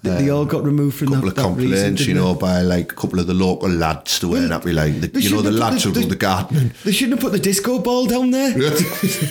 They 0.03 0.29
all 0.31 0.45
got 0.45 0.65
removed 0.65 0.99
from 0.99 1.09
A 1.09 1.11
couple 1.17 1.31
that, 1.31 1.39
of 1.39 1.57
that 1.57 1.63
reason, 1.63 1.71
complaints, 1.97 2.07
you 2.07 2.15
know, 2.15 2.35
they? 2.35 2.41
by 2.41 2.61
like 2.63 2.93
a 2.93 2.95
couple 2.95 3.19
of 3.21 3.27
the 3.27 3.35
local 3.35 3.69
lads 3.71 4.19
that 4.21 4.29
weren't 4.29 4.51
happy, 4.53 4.73
like 4.73 5.01
the, 5.01 5.07
They 5.09 5.21
you 5.21 5.31
know 5.31 5.43
the 5.43 5.51
lads 5.51 5.85
who 5.85 5.93
do 5.93 6.05
the 6.05 6.17
gardening. 6.17 6.73
They 6.85 6.93
shouldn't 6.93 7.15
have 7.21 7.23
put 7.23 7.33
the 7.33 7.39
disco 7.39 7.79
ball 7.79 8.07
down 8.07 8.31
there. 8.31 8.53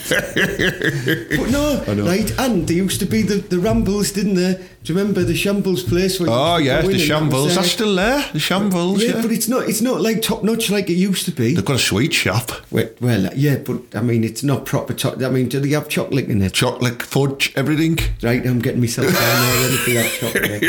But 0.09 1.49
no, 1.51 1.83
right, 2.05 2.29
and 2.39 2.67
there 2.67 2.77
used 2.77 2.99
to 2.99 3.05
be 3.05 3.21
the, 3.21 3.35
the 3.35 3.59
Rambles, 3.59 4.11
didn't 4.11 4.35
there? 4.35 4.55
Do 4.83 4.93
you 4.93 4.97
remember 4.97 5.23
the 5.23 5.35
Shambles 5.35 5.83
place? 5.83 6.19
Where 6.19 6.29
Oh 6.31 6.57
to 6.57 6.63
yes, 6.63 6.85
the 6.85 6.93
that 6.93 6.99
shambles. 6.99 7.55
That's 7.55 7.71
still 7.71 7.95
there. 7.95 8.23
The 8.31 8.39
shambles. 8.39 9.03
yeah, 9.03 9.15
Yeah, 9.15 9.21
but 9.21 9.31
it's 9.31 9.47
not 9.49 9.67
it's 9.67 9.81
not 9.81 10.01
like 10.01 10.21
top 10.21 10.43
notch 10.43 10.69
like 10.71 10.89
it 10.89 10.93
used 10.93 11.25
to 11.25 11.31
be. 11.31 11.53
they've 11.53 11.65
got 11.65 11.75
a 11.75 11.79
sweet 11.79 12.13
shop. 12.13 12.51
well, 12.71 12.89
well, 13.01 13.29
yeah, 13.35 13.57
but 13.57 13.81
I 13.93 14.01
mean, 14.01 14.23
it's 14.23 14.41
not 14.43 14.65
proper. 14.69 14.93
To- 14.93 15.25
I 15.25 15.29
mean, 15.29 15.49
do 15.49 15.59
they 15.59 15.69
have 15.69 15.89
chocolate 15.89 16.29
in 16.29 16.43
it? 16.43 16.53
Chocolate, 16.53 17.01
fudge, 17.01 17.51
everything. 17.55 17.97
Right, 18.21 18.45
I'm 18.45 18.59
getting 18.59 18.79
myself 18.79 19.11
down 19.11 19.57
already 19.57 19.77
for 19.77 19.89
that 19.91 20.11
chocolate. 20.19 20.59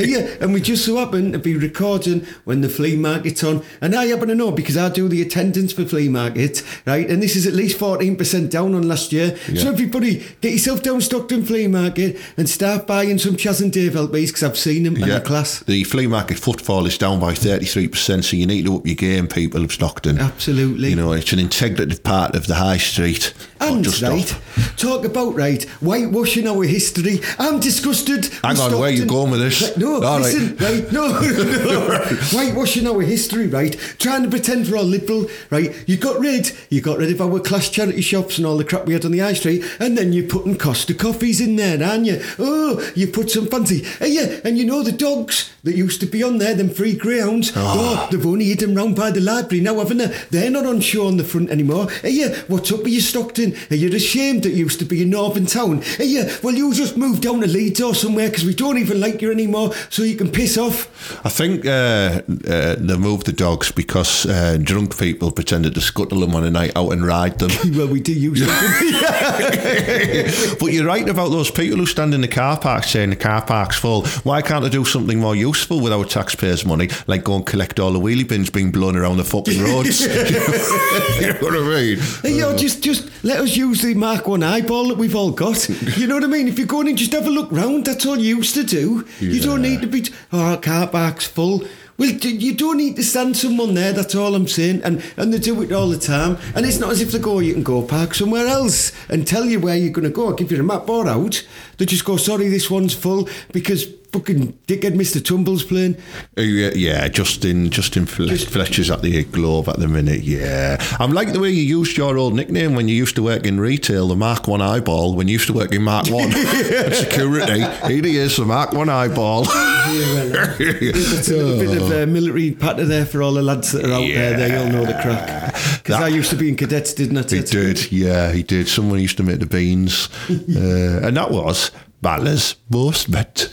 Yeah, 0.10 0.34
and 0.40 0.54
we 0.54 0.62
just 0.62 0.84
so 0.86 0.96
happen 0.96 1.32
to 1.32 1.38
be 1.38 1.54
recording 1.56 2.26
when 2.44 2.62
the 2.62 2.70
flea 2.70 2.96
market's 2.96 3.44
on. 3.44 3.62
And 3.82 3.94
I 3.94 4.06
happen 4.06 4.28
to 4.28 4.34
know 4.34 4.50
because 4.50 4.78
I 4.78 4.88
do 4.88 5.08
the 5.08 5.20
attendance 5.20 5.74
for 5.74 5.84
flea 5.84 6.08
markets, 6.08 6.62
right? 6.86 7.08
And 7.08 7.22
this 7.22 7.36
is 7.36 7.46
at 7.46 7.52
least 7.52 7.78
14% 7.78 8.48
down 8.48 8.74
on 8.74 8.88
last 8.88 9.12
year. 9.12 9.36
So 9.36 9.68
everybody, 9.68 10.24
get 10.40 10.52
yourself 10.52 10.82
down 10.82 11.02
Stockton 11.02 11.44
Flea 11.44 11.66
Market 11.66 12.18
and 12.38 12.48
start 12.48 12.86
buying 12.86 13.18
some 13.18 13.36
Chas 13.36 13.60
and 13.60 13.70
Dave 13.72 13.92
LPs 13.92 14.28
because 14.28 14.42
I've 14.42 14.56
seen 14.58 14.84
them 14.84 14.96
in 14.96 15.06
the 15.06 15.20
class. 15.20 15.60
The 15.60 15.84
flea 15.84 16.06
market 16.06 16.38
footfall 16.38 16.86
is 16.86 16.96
down 16.96 17.20
by 17.20 17.34
33%, 17.34 18.24
so 18.24 18.36
you 18.36 18.46
need 18.46 18.64
to 18.64 18.76
up 18.76 18.86
your 18.86 18.96
game, 18.96 19.28
people 19.28 19.62
of 19.62 19.70
Stockton. 19.70 20.18
Absolutely. 20.18 20.88
You 20.88 20.96
know, 20.96 21.12
it's 21.12 21.32
an 21.34 21.38
integrative 21.40 22.02
part 22.02 22.34
of 22.34 22.46
the 22.46 22.54
high 22.54 22.78
street. 22.78 23.34
And 23.60 23.84
just 23.84 24.02
right, 24.02 24.36
talk 24.76 25.04
about 25.04 25.34
right 25.34 25.62
whitewashing 25.80 26.46
our 26.46 26.64
history. 26.64 27.20
I'm 27.38 27.60
disgusted. 27.60 28.26
Hang 28.42 28.58
on, 28.58 28.72
where 28.72 28.88
are 28.88 28.90
you 28.90 29.04
going 29.04 29.30
with 29.30 29.40
this? 29.40 29.62
Right, 29.62 29.76
no, 29.76 29.94
All 29.96 30.18
right. 30.18 30.22
listen, 30.22 30.56
right, 30.56 30.92
no, 30.92 31.08
no, 31.08 31.98
whitewashing 32.32 32.86
our 32.86 33.02
history, 33.02 33.46
right? 33.48 33.76
Trying 33.98 34.22
to 34.24 34.30
pretend 34.30 34.68
we're 34.68 34.78
all 34.78 34.84
liberal, 34.84 35.26
right? 35.50 35.74
You 35.86 35.96
got 35.96 36.18
rid, 36.18 36.52
you 36.70 36.80
got 36.80 36.98
rid 36.98 37.10
of 37.10 37.20
our 37.20 37.38
class 37.40 37.68
charity 37.68 38.00
shops 38.00 38.38
and 38.38 38.46
all 38.46 38.56
the 38.56 38.64
crap 38.64 38.86
we 38.86 38.94
had 38.94 39.04
on 39.04 39.12
the 39.12 39.18
high 39.18 39.34
street, 39.34 39.64
and 39.78 39.96
then 39.96 40.12
you're 40.12 40.28
putting 40.28 40.56
Costa 40.56 40.94
coffees 40.94 41.40
in 41.40 41.56
there, 41.56 41.82
aren't 41.86 42.06
you? 42.06 42.20
Oh, 42.38 42.90
you 42.94 43.06
put 43.08 43.30
some 43.30 43.46
fancy, 43.46 43.84
uh, 44.00 44.06
yeah, 44.06 44.40
and 44.44 44.56
you 44.56 44.64
know 44.64 44.82
the 44.82 44.92
dogs 44.92 45.52
that 45.64 45.76
used 45.76 46.00
to 46.00 46.06
be 46.06 46.22
on 46.22 46.38
there, 46.38 46.54
them 46.54 46.70
free 46.70 46.96
greyhounds. 46.96 47.52
Oh, 47.54 48.08
they've 48.10 48.24
only 48.26 48.46
hidden 48.46 48.74
round 48.74 48.96
by 48.96 49.10
the 49.10 49.20
library 49.20 49.62
now, 49.62 49.74
haven't 49.78 49.98
they? 49.98 50.06
They're 50.30 50.50
not 50.50 50.64
on 50.66 50.80
show 50.80 51.06
on 51.06 51.18
the 51.18 51.24
front 51.24 51.50
anymore. 51.50 51.90
Hey, 51.90 52.10
yeah, 52.10 52.34
what's 52.48 52.72
up 52.72 52.78
with 52.84 52.92
you, 52.92 53.00
Stockton? 53.00 53.49
Are 53.70 53.76
you 53.76 53.94
ashamed 53.94 54.42
that 54.44 54.50
you 54.50 54.64
used 54.64 54.78
to 54.80 54.84
be 54.84 55.02
in 55.02 55.10
Northern 55.10 55.46
Town? 55.46 55.82
Hey, 55.82 56.06
yeah, 56.06 56.36
well, 56.42 56.54
you 56.54 56.72
just 56.74 56.96
moved 56.96 57.22
down 57.22 57.40
to 57.40 57.46
Leeds 57.46 57.80
or 57.80 57.94
somewhere 57.94 58.28
because 58.28 58.44
we 58.44 58.54
don't 58.54 58.78
even 58.78 59.00
like 59.00 59.22
you 59.22 59.30
anymore, 59.30 59.72
so 59.88 60.02
you 60.02 60.16
can 60.16 60.30
piss 60.30 60.58
off. 60.58 60.88
I 61.24 61.28
think 61.28 61.66
uh, 61.66 62.22
uh, 62.48 62.76
they 62.78 62.96
moved 62.96 63.26
the 63.26 63.32
dogs 63.32 63.70
because 63.72 64.26
uh, 64.26 64.58
drunk 64.60 64.98
people 64.98 65.30
pretended 65.32 65.74
to 65.74 65.80
scuttle 65.80 66.20
them 66.20 66.34
on 66.34 66.44
a 66.44 66.50
night 66.50 66.72
out 66.76 66.92
and 66.92 67.06
ride 67.06 67.38
them. 67.38 67.50
Well, 67.70 67.88
we 67.88 68.00
do 68.00 68.12
use 68.12 68.40
them. 68.40 68.48
but 70.60 70.72
you're 70.72 70.84
right 70.84 71.08
about 71.08 71.30
those 71.30 71.50
people 71.50 71.78
who 71.78 71.86
stand 71.86 72.12
in 72.14 72.20
the 72.20 72.28
car 72.28 72.58
park 72.58 72.84
saying 72.84 73.10
the 73.10 73.16
car 73.16 73.42
park's 73.42 73.76
full. 73.76 74.06
Why 74.22 74.42
can't 74.42 74.64
they 74.64 74.70
do 74.70 74.84
something 74.84 75.18
more 75.18 75.36
useful 75.36 75.80
with 75.80 75.92
our 75.92 76.04
taxpayers' 76.04 76.66
money, 76.66 76.88
like 77.06 77.24
go 77.24 77.36
and 77.36 77.46
collect 77.46 77.78
all 77.78 77.92
the 77.92 78.00
wheelie 78.00 78.26
bins 78.28 78.50
being 78.50 78.72
blown 78.72 78.96
around 78.96 79.18
the 79.18 79.24
fucking 79.24 79.62
roads? 79.62 80.00
you 81.20 81.28
know 81.28 81.38
what 81.40 81.54
I 81.54 81.60
mean? 81.60 81.98
Hey, 82.22 82.38
yo, 82.38 82.56
just 82.56 82.82
just 82.82 83.08
let 83.24 83.39
us 83.40 83.56
use 83.56 83.82
the 83.82 83.94
Mark 83.94 84.26
One 84.28 84.42
eyeball 84.42 84.88
that 84.88 84.98
we've 84.98 85.16
all 85.16 85.30
got. 85.30 85.68
You 86.00 86.06
know 86.06 86.14
what 86.14 86.24
I 86.24 86.28
mean? 86.28 86.48
If 86.48 86.58
you're 86.58 86.66
going 86.66 86.88
in, 86.88 86.96
just 86.96 87.12
have 87.12 87.26
a 87.26 87.30
look 87.30 87.50
round. 87.50 87.84
That's 87.84 88.06
all 88.06 88.18
you 88.18 88.36
used 88.36 88.54
to 88.54 88.62
do. 88.64 89.06
You 89.18 89.40
don't 89.40 89.62
need 89.62 89.80
to 89.82 89.86
be. 89.86 90.02
T- 90.02 90.14
oh, 90.32 90.56
car 90.62 90.86
park's 90.86 91.26
full. 91.26 91.64
Well, 91.98 92.08
you 92.08 92.54
don't 92.54 92.78
need 92.78 92.96
to 92.96 93.02
stand 93.02 93.36
someone 93.36 93.74
there. 93.74 93.92
That's 93.92 94.14
all 94.14 94.34
I'm 94.34 94.48
saying. 94.48 94.80
And 94.84 95.02
and 95.18 95.34
they 95.34 95.38
do 95.38 95.60
it 95.60 95.72
all 95.72 95.88
the 95.88 95.98
time. 95.98 96.38
And 96.54 96.64
it's 96.64 96.78
not 96.78 96.90
as 96.92 97.02
if 97.02 97.12
they 97.12 97.18
go, 97.18 97.40
you 97.40 97.52
can 97.52 97.62
go 97.62 97.82
park 97.82 98.14
somewhere 98.14 98.46
else 98.46 98.92
and 99.10 99.26
tell 99.26 99.44
you 99.44 99.60
where 99.60 99.76
you're 99.76 99.92
going 99.92 100.08
to 100.08 100.10
go. 100.10 100.28
I'll 100.28 100.34
give 100.34 100.50
you 100.50 100.60
a 100.60 100.62
map 100.62 100.86
board 100.86 101.06
out. 101.08 101.46
They 101.80 101.86
just 101.86 102.04
go, 102.04 102.18
sorry, 102.18 102.48
this 102.48 102.70
one's 102.70 102.92
full 102.92 103.26
because 103.52 103.86
fucking 104.12 104.52
dickhead 104.66 104.94
Mr. 104.96 105.24
Tumble's 105.24 105.64
playing. 105.64 105.96
Uh, 106.36 106.42
yeah, 106.42 106.72
yeah, 106.74 107.08
Justin, 107.08 107.70
Justin 107.70 108.04
Fle- 108.04 108.34
Fletcher's 108.36 108.90
at 108.90 109.00
the 109.00 109.24
Globe 109.24 109.66
at 109.66 109.78
the 109.78 109.88
minute. 109.88 110.20
Yeah, 110.20 110.76
I'm 110.98 111.12
like 111.12 111.32
the 111.32 111.40
way 111.40 111.48
you 111.48 111.62
used 111.62 111.96
your 111.96 112.18
old 112.18 112.34
nickname 112.34 112.74
when 112.74 112.86
you 112.86 112.94
used 112.94 113.16
to 113.16 113.22
work 113.22 113.46
in 113.46 113.58
retail, 113.58 114.08
the 114.08 114.16
Mark 114.16 114.46
One 114.46 114.60
Eyeball. 114.60 115.14
When 115.14 115.26
you 115.26 115.32
used 115.32 115.46
to 115.46 115.54
work 115.54 115.72
in 115.72 115.82
Mark 115.82 116.10
One 116.10 116.30
security, 116.92 117.60
here 117.60 118.02
he 118.04 118.18
is, 118.18 118.36
the 118.36 118.44
Mark 118.44 118.72
One 118.72 118.90
Eyeball. 118.90 119.44
That's 119.90 121.28
a 121.30 121.36
little 121.36 121.58
bit 121.58 121.82
of 121.82 121.90
uh, 121.90 122.06
military 122.12 122.52
patter 122.52 122.84
there 122.84 123.06
for 123.06 123.22
all 123.22 123.32
the 123.32 123.42
lads 123.42 123.72
that 123.72 123.86
are 123.86 123.92
out 123.92 124.06
there. 124.06 124.36
They 124.36 124.54
all 124.56 124.70
know 124.70 124.84
the 124.84 124.98
crack. 125.00 125.54
Because 125.78 125.96
I 125.96 126.08
used 126.08 126.28
to 126.30 126.36
be 126.36 126.48
in 126.50 126.56
cadets, 126.56 126.92
didn't 126.92 127.16
I? 127.16 127.22
He 127.22 127.42
did, 127.42 127.90
yeah, 127.90 128.32
he 128.32 128.42
did. 128.42 128.68
Someone 128.68 129.00
used 129.00 129.16
to 129.16 129.22
make 129.22 129.38
the 129.40 129.46
beans, 129.46 130.08
uh, 130.28 131.06
and 131.06 131.16
that 131.16 131.30
was 131.30 131.69
weil 132.00 132.26
es 132.26 132.56
Wurst 132.68 133.12
wird. 133.12 133.50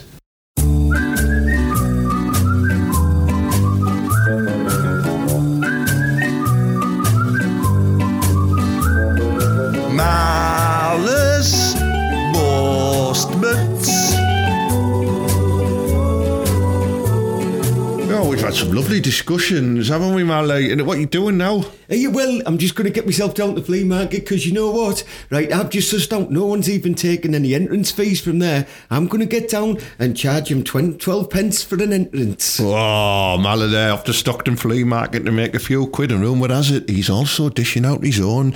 Lovely 18.77 18.99
discussions, 18.99 19.87
haven't 19.87 20.13
we, 20.13 20.23
Marley? 20.23 20.71
And 20.71 20.85
what 20.85 20.97
are 20.97 20.99
you 20.99 21.07
doing 21.07 21.35
now? 21.35 21.63
You, 21.89 22.11
well, 22.11 22.43
I'm 22.45 22.59
just 22.59 22.75
going 22.75 22.85
to 22.85 22.93
get 22.93 23.07
myself 23.07 23.33
down 23.33 23.55
to 23.55 23.61
the 23.61 23.65
flea 23.65 23.83
market 23.83 24.19
because 24.19 24.45
you 24.45 24.53
know 24.53 24.69
what? 24.69 25.03
Right, 25.31 25.51
I've 25.51 25.71
just 25.71 25.91
sussed 25.91 26.13
out 26.13 26.29
no 26.29 26.45
one's 26.45 26.69
even 26.69 26.93
taken 26.93 27.33
any 27.33 27.55
entrance 27.55 27.89
fees 27.89 28.21
from 28.21 28.37
there. 28.37 28.67
I'm 28.91 29.07
going 29.07 29.21
to 29.21 29.25
get 29.25 29.49
down 29.49 29.79
and 29.97 30.15
charge 30.15 30.51
him 30.51 30.63
20, 30.63 30.99
12 30.99 31.29
pence 31.31 31.63
for 31.63 31.81
an 31.81 31.91
entrance. 31.91 32.59
Oh, 32.61 33.39
Marley 33.39 33.67
there 33.67 33.91
off 33.91 34.03
to 34.03 34.13
Stockton 34.13 34.55
Flea 34.57 34.83
Market 34.83 35.25
to 35.25 35.31
make 35.31 35.55
a 35.55 35.59
few 35.59 35.87
quid, 35.87 36.11
and 36.11 36.21
rumour 36.21 36.49
has 36.49 36.69
it 36.69 36.87
he's 36.87 37.09
also 37.09 37.49
dishing 37.49 37.83
out 37.83 38.03
his 38.03 38.19
own 38.19 38.51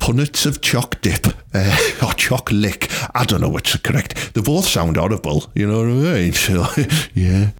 punnets 0.00 0.44
of 0.44 0.60
choc 0.60 1.00
dip 1.00 1.28
uh, 1.54 1.76
or 2.06 2.12
choc 2.12 2.52
lick. 2.52 2.90
I 3.14 3.24
don't 3.24 3.40
know 3.40 3.48
which 3.48 3.74
is 3.74 3.80
correct. 3.80 4.34
They 4.34 4.42
both 4.42 4.66
sound 4.66 4.98
audible, 4.98 5.50
you 5.54 5.66
know 5.66 5.78
what 5.78 5.88
I 5.88 6.20
mean? 6.20 6.32
So, 6.42 6.66
yeah. 7.14 7.52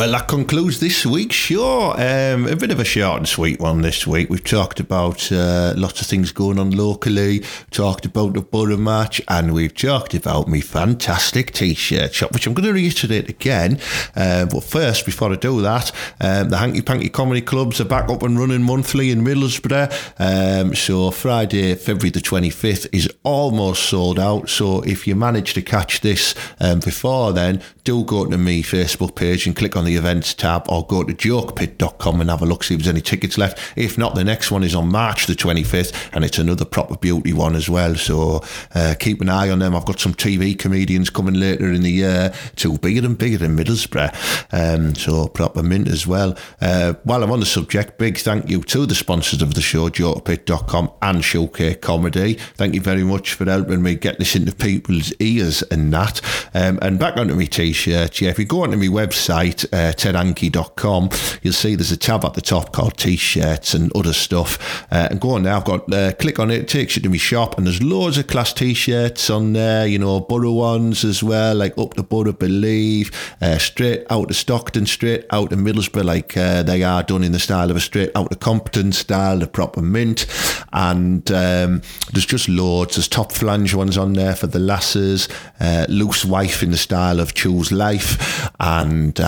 Well, 0.00 0.12
that 0.12 0.28
concludes 0.28 0.80
this 0.80 1.04
week's 1.04 1.34
show. 1.34 1.92
Um, 1.92 2.46
a 2.46 2.56
bit 2.56 2.70
of 2.70 2.80
a 2.80 2.86
short 2.86 3.18
and 3.18 3.28
sweet 3.28 3.60
one 3.60 3.82
this 3.82 4.06
week. 4.06 4.30
We've 4.30 4.42
talked 4.42 4.80
about 4.80 5.30
uh, 5.30 5.74
lots 5.76 6.00
of 6.00 6.06
things 6.06 6.32
going 6.32 6.58
on 6.58 6.70
locally, 6.70 7.44
talked 7.70 8.06
about 8.06 8.32
the 8.32 8.40
Borough 8.40 8.78
match, 8.78 9.20
and 9.28 9.52
we've 9.52 9.74
talked 9.74 10.14
about 10.14 10.48
my 10.48 10.62
fantastic 10.62 11.52
t-shirt 11.52 12.14
shop, 12.14 12.32
which 12.32 12.46
I'm 12.46 12.54
going 12.54 12.66
to 12.66 12.72
reiterate 12.72 13.28
again. 13.28 13.78
Uh, 14.16 14.46
but 14.46 14.64
first, 14.64 15.04
before 15.04 15.32
I 15.32 15.36
do 15.36 15.60
that, 15.60 15.92
um, 16.18 16.48
the 16.48 16.56
Hanky 16.56 16.80
Panky 16.80 17.10
Comedy 17.10 17.42
Clubs 17.42 17.78
are 17.78 17.84
back 17.84 18.08
up 18.08 18.22
and 18.22 18.38
running 18.38 18.62
monthly 18.62 19.10
in 19.10 19.20
Middlesbrough. 19.20 19.92
Um, 20.18 20.74
so 20.74 21.10
Friday, 21.10 21.74
February 21.74 22.08
the 22.08 22.20
25th 22.20 22.86
is 22.90 23.06
almost 23.22 23.82
sold 23.82 24.18
out. 24.18 24.48
So 24.48 24.80
if 24.80 25.06
you 25.06 25.14
manage 25.14 25.52
to 25.52 25.60
catch 25.60 26.00
this 26.00 26.34
um, 26.58 26.80
before 26.80 27.34
then, 27.34 27.62
do 27.84 28.02
go 28.04 28.24
to 28.24 28.38
my 28.38 28.62
Facebook 28.62 29.14
page 29.14 29.46
and 29.46 29.54
click 29.54 29.76
on 29.76 29.84
the 29.84 29.89
events 29.96 30.34
tab 30.34 30.66
or 30.68 30.86
go 30.86 31.04
to 31.04 31.12
jokepit.com 31.12 32.20
and 32.20 32.30
have 32.30 32.42
a 32.42 32.46
look, 32.46 32.64
see 32.64 32.74
if 32.74 32.80
there's 32.80 32.88
any 32.88 33.00
tickets 33.00 33.38
left. 33.38 33.58
If 33.76 33.98
not, 33.98 34.14
the 34.14 34.24
next 34.24 34.50
one 34.50 34.62
is 34.62 34.74
on 34.74 34.88
March 34.88 35.26
the 35.26 35.34
25th 35.34 36.10
and 36.12 36.24
it's 36.24 36.38
another 36.38 36.64
proper 36.64 36.96
beauty 36.96 37.32
one 37.32 37.54
as 37.54 37.68
well. 37.68 37.94
So 37.94 38.42
uh, 38.74 38.94
keep 38.98 39.20
an 39.20 39.28
eye 39.28 39.50
on 39.50 39.58
them. 39.60 39.74
I've 39.74 39.86
got 39.86 40.00
some 40.00 40.14
TV 40.14 40.58
comedians 40.58 41.10
coming 41.10 41.34
later 41.34 41.70
in 41.72 41.82
the 41.82 41.90
year, 41.90 42.32
two 42.56 42.78
bigger 42.78 43.04
and 43.06 43.16
bigger 43.16 43.38
than 43.38 43.56
Middlesbrough. 43.56 44.14
Um, 44.52 44.94
so 44.94 45.28
proper 45.28 45.62
mint 45.62 45.88
as 45.88 46.06
well. 46.06 46.36
Uh, 46.60 46.94
while 47.04 47.22
I'm 47.22 47.30
on 47.30 47.40
the 47.40 47.46
subject, 47.46 47.98
big 47.98 48.18
thank 48.18 48.48
you 48.48 48.62
to 48.62 48.86
the 48.86 48.94
sponsors 48.94 49.42
of 49.42 49.54
the 49.54 49.60
show, 49.60 49.88
jokepit.com 49.88 50.90
and 51.02 51.24
Showcase 51.24 51.78
Comedy. 51.80 52.34
Thank 52.54 52.74
you 52.74 52.80
very 52.80 53.04
much 53.04 53.34
for 53.34 53.44
helping 53.44 53.82
me 53.82 53.94
get 53.94 54.18
this 54.18 54.36
into 54.36 54.54
people's 54.54 55.12
ears 55.20 55.62
and 55.70 55.92
that. 55.92 56.20
Um, 56.54 56.78
and 56.82 56.98
back 56.98 57.16
onto 57.16 57.34
my 57.34 57.46
t-shirt. 57.46 58.20
Yeah, 58.20 58.30
if 58.30 58.38
you 58.38 58.44
go 58.44 58.62
onto 58.62 58.76
my 58.76 58.86
website, 58.86 59.64
uh, 59.72 59.76
tedhankey.com, 59.92 61.10
you'll 61.42 61.52
see 61.52 61.74
there's 61.74 61.92
a 61.92 61.96
tab 61.96 62.24
at 62.24 62.34
the 62.34 62.40
top 62.40 62.72
called 62.72 62.96
t-shirts 62.96 63.74
and 63.74 63.94
other 63.96 64.12
stuff. 64.12 64.84
Uh, 64.92 65.08
and 65.10 65.20
go 65.20 65.30
on 65.30 65.42
there. 65.42 65.54
I've 65.54 65.64
got 65.64 65.92
uh, 65.92 66.12
click 66.12 66.38
on 66.38 66.50
it, 66.50 66.60
it 66.60 66.68
takes 66.68 66.96
you 66.96 67.02
to 67.02 67.08
my 67.08 67.16
shop, 67.16 67.56
and 67.56 67.66
there's 67.66 67.82
loads 67.82 68.18
of 68.18 68.26
class 68.26 68.52
t-shirts 68.52 69.30
on 69.30 69.52
there. 69.52 69.86
You 69.86 69.98
know, 69.98 70.20
Borough 70.20 70.52
ones 70.52 71.04
as 71.04 71.22
well, 71.22 71.54
like 71.54 71.76
up 71.78 71.94
the 71.94 72.02
Borough 72.02 72.32
Believe, 72.32 73.10
uh, 73.40 73.58
straight 73.58 74.04
out 74.10 74.30
of 74.30 74.36
Stockton, 74.36 74.86
straight 74.86 75.26
out 75.30 75.52
of 75.52 75.58
Middlesbrough, 75.58 76.04
like 76.04 76.36
uh, 76.36 76.62
they 76.62 76.82
are 76.82 77.02
done 77.02 77.24
in 77.24 77.32
the 77.32 77.38
style 77.38 77.70
of 77.70 77.76
a 77.76 77.80
straight 77.80 78.10
out 78.14 78.30
of 78.30 78.40
Compton 78.40 78.92
style, 78.92 79.38
the 79.38 79.46
proper 79.46 79.82
mint. 79.82 80.26
And 80.72 81.30
um, 81.30 81.82
there's 82.12 82.26
just 82.26 82.48
loads. 82.48 82.96
There's 82.96 83.08
top 83.08 83.32
flange 83.32 83.74
ones 83.74 83.96
on 83.98 84.12
there 84.12 84.36
for 84.36 84.46
the 84.46 84.58
lasses, 84.58 85.28
uh, 85.60 85.86
loose 85.88 86.24
wife 86.24 86.62
in 86.62 86.70
the 86.70 86.76
style 86.76 87.20
of 87.20 87.34
Choose 87.34 87.72
Life, 87.72 88.50
and 88.60 89.18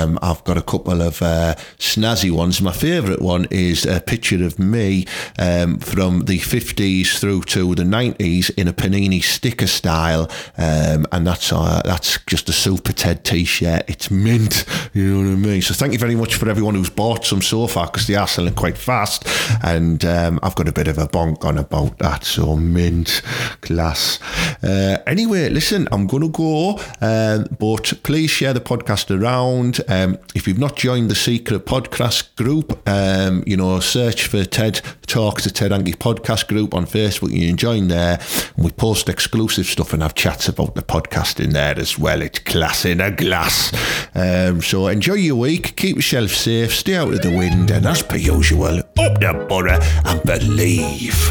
um, 0.00 0.18
I've 0.22 0.42
got 0.44 0.56
a 0.56 0.62
couple 0.62 1.02
of 1.02 1.22
uh, 1.22 1.54
snazzy 1.78 2.30
ones. 2.30 2.60
My 2.60 2.72
favourite 2.72 3.20
one 3.20 3.46
is 3.50 3.86
a 3.86 4.00
picture 4.00 4.44
of 4.44 4.58
me 4.58 5.06
um, 5.38 5.78
from 5.78 6.24
the 6.24 6.38
50s 6.38 7.18
through 7.18 7.42
to 7.42 7.74
the 7.74 7.82
90s 7.82 8.50
in 8.56 8.68
a 8.68 8.72
Panini 8.72 9.22
sticker 9.22 9.66
style, 9.66 10.30
um, 10.56 11.06
and 11.12 11.26
that's 11.26 11.52
uh, 11.52 11.82
that's 11.84 12.18
just 12.26 12.48
a 12.48 12.52
super 12.52 12.92
Ted 12.92 13.24
t-shirt. 13.24 13.84
It's 13.88 14.10
mint, 14.10 14.64
you 14.94 15.22
know 15.22 15.30
what 15.30 15.32
I 15.32 15.36
mean. 15.36 15.62
So 15.62 15.74
thank 15.74 15.92
you 15.92 15.98
very 15.98 16.14
much 16.14 16.34
for 16.34 16.48
everyone 16.48 16.74
who's 16.74 16.90
bought 16.90 17.24
some 17.24 17.42
so 17.42 17.66
far 17.66 17.86
because 17.86 18.06
they 18.06 18.14
are 18.14 18.28
selling 18.28 18.54
quite 18.54 18.78
fast, 18.78 19.26
and 19.62 20.04
um, 20.04 20.40
I've 20.42 20.54
got 20.54 20.68
a 20.68 20.72
bit 20.72 20.88
of 20.88 20.98
a 20.98 21.06
bonk 21.06 21.44
on 21.44 21.58
about 21.58 21.98
that. 21.98 22.24
So 22.24 22.56
mint, 22.56 23.22
class. 23.60 24.18
Uh, 24.62 24.98
anyway, 25.06 25.48
listen, 25.48 25.88
I'm 25.92 26.06
gonna 26.06 26.28
go, 26.28 26.80
um, 27.00 27.46
but 27.58 27.92
please 28.02 28.30
share 28.30 28.52
the 28.52 28.60
podcast 28.60 29.10
around. 29.10 29.80
Um, 29.90 30.18
if 30.36 30.46
you've 30.46 30.58
not 30.58 30.76
joined 30.76 31.10
the 31.10 31.16
secret 31.16 31.66
podcast 31.66 32.36
group, 32.36 32.88
um, 32.88 33.42
you 33.44 33.56
know, 33.56 33.80
search 33.80 34.28
for 34.28 34.44
Ted 34.44 34.80
Talks 35.02 35.42
to 35.42 35.50
Ted 35.50 35.72
Hankey 35.72 35.94
podcast 35.94 36.46
group 36.46 36.74
on 36.74 36.86
Facebook. 36.86 37.32
You 37.32 37.48
can 37.48 37.56
join 37.56 37.88
there, 37.88 38.20
and 38.56 38.64
we 38.64 38.70
post 38.70 39.08
exclusive 39.08 39.66
stuff 39.66 39.92
and 39.92 40.02
have 40.02 40.14
chats 40.14 40.48
about 40.48 40.76
the 40.76 40.82
podcast 40.82 41.42
in 41.44 41.50
there 41.50 41.76
as 41.76 41.98
well. 41.98 42.22
It's 42.22 42.38
class 42.38 42.84
in 42.84 43.00
a 43.00 43.10
glass. 43.10 43.72
Um, 44.14 44.62
so 44.62 44.86
enjoy 44.86 45.14
your 45.14 45.36
week, 45.36 45.74
keep 45.74 45.96
yourself 45.96 46.30
safe, 46.30 46.72
stay 46.72 46.94
out 46.94 47.12
of 47.12 47.22
the 47.22 47.36
wind, 47.36 47.72
and 47.72 47.84
as 47.84 48.04
per 48.04 48.16
usual, 48.16 48.78
up 48.78 48.94
the 48.96 49.46
borough 49.48 49.80
and 50.04 50.22
believe. 50.22 51.30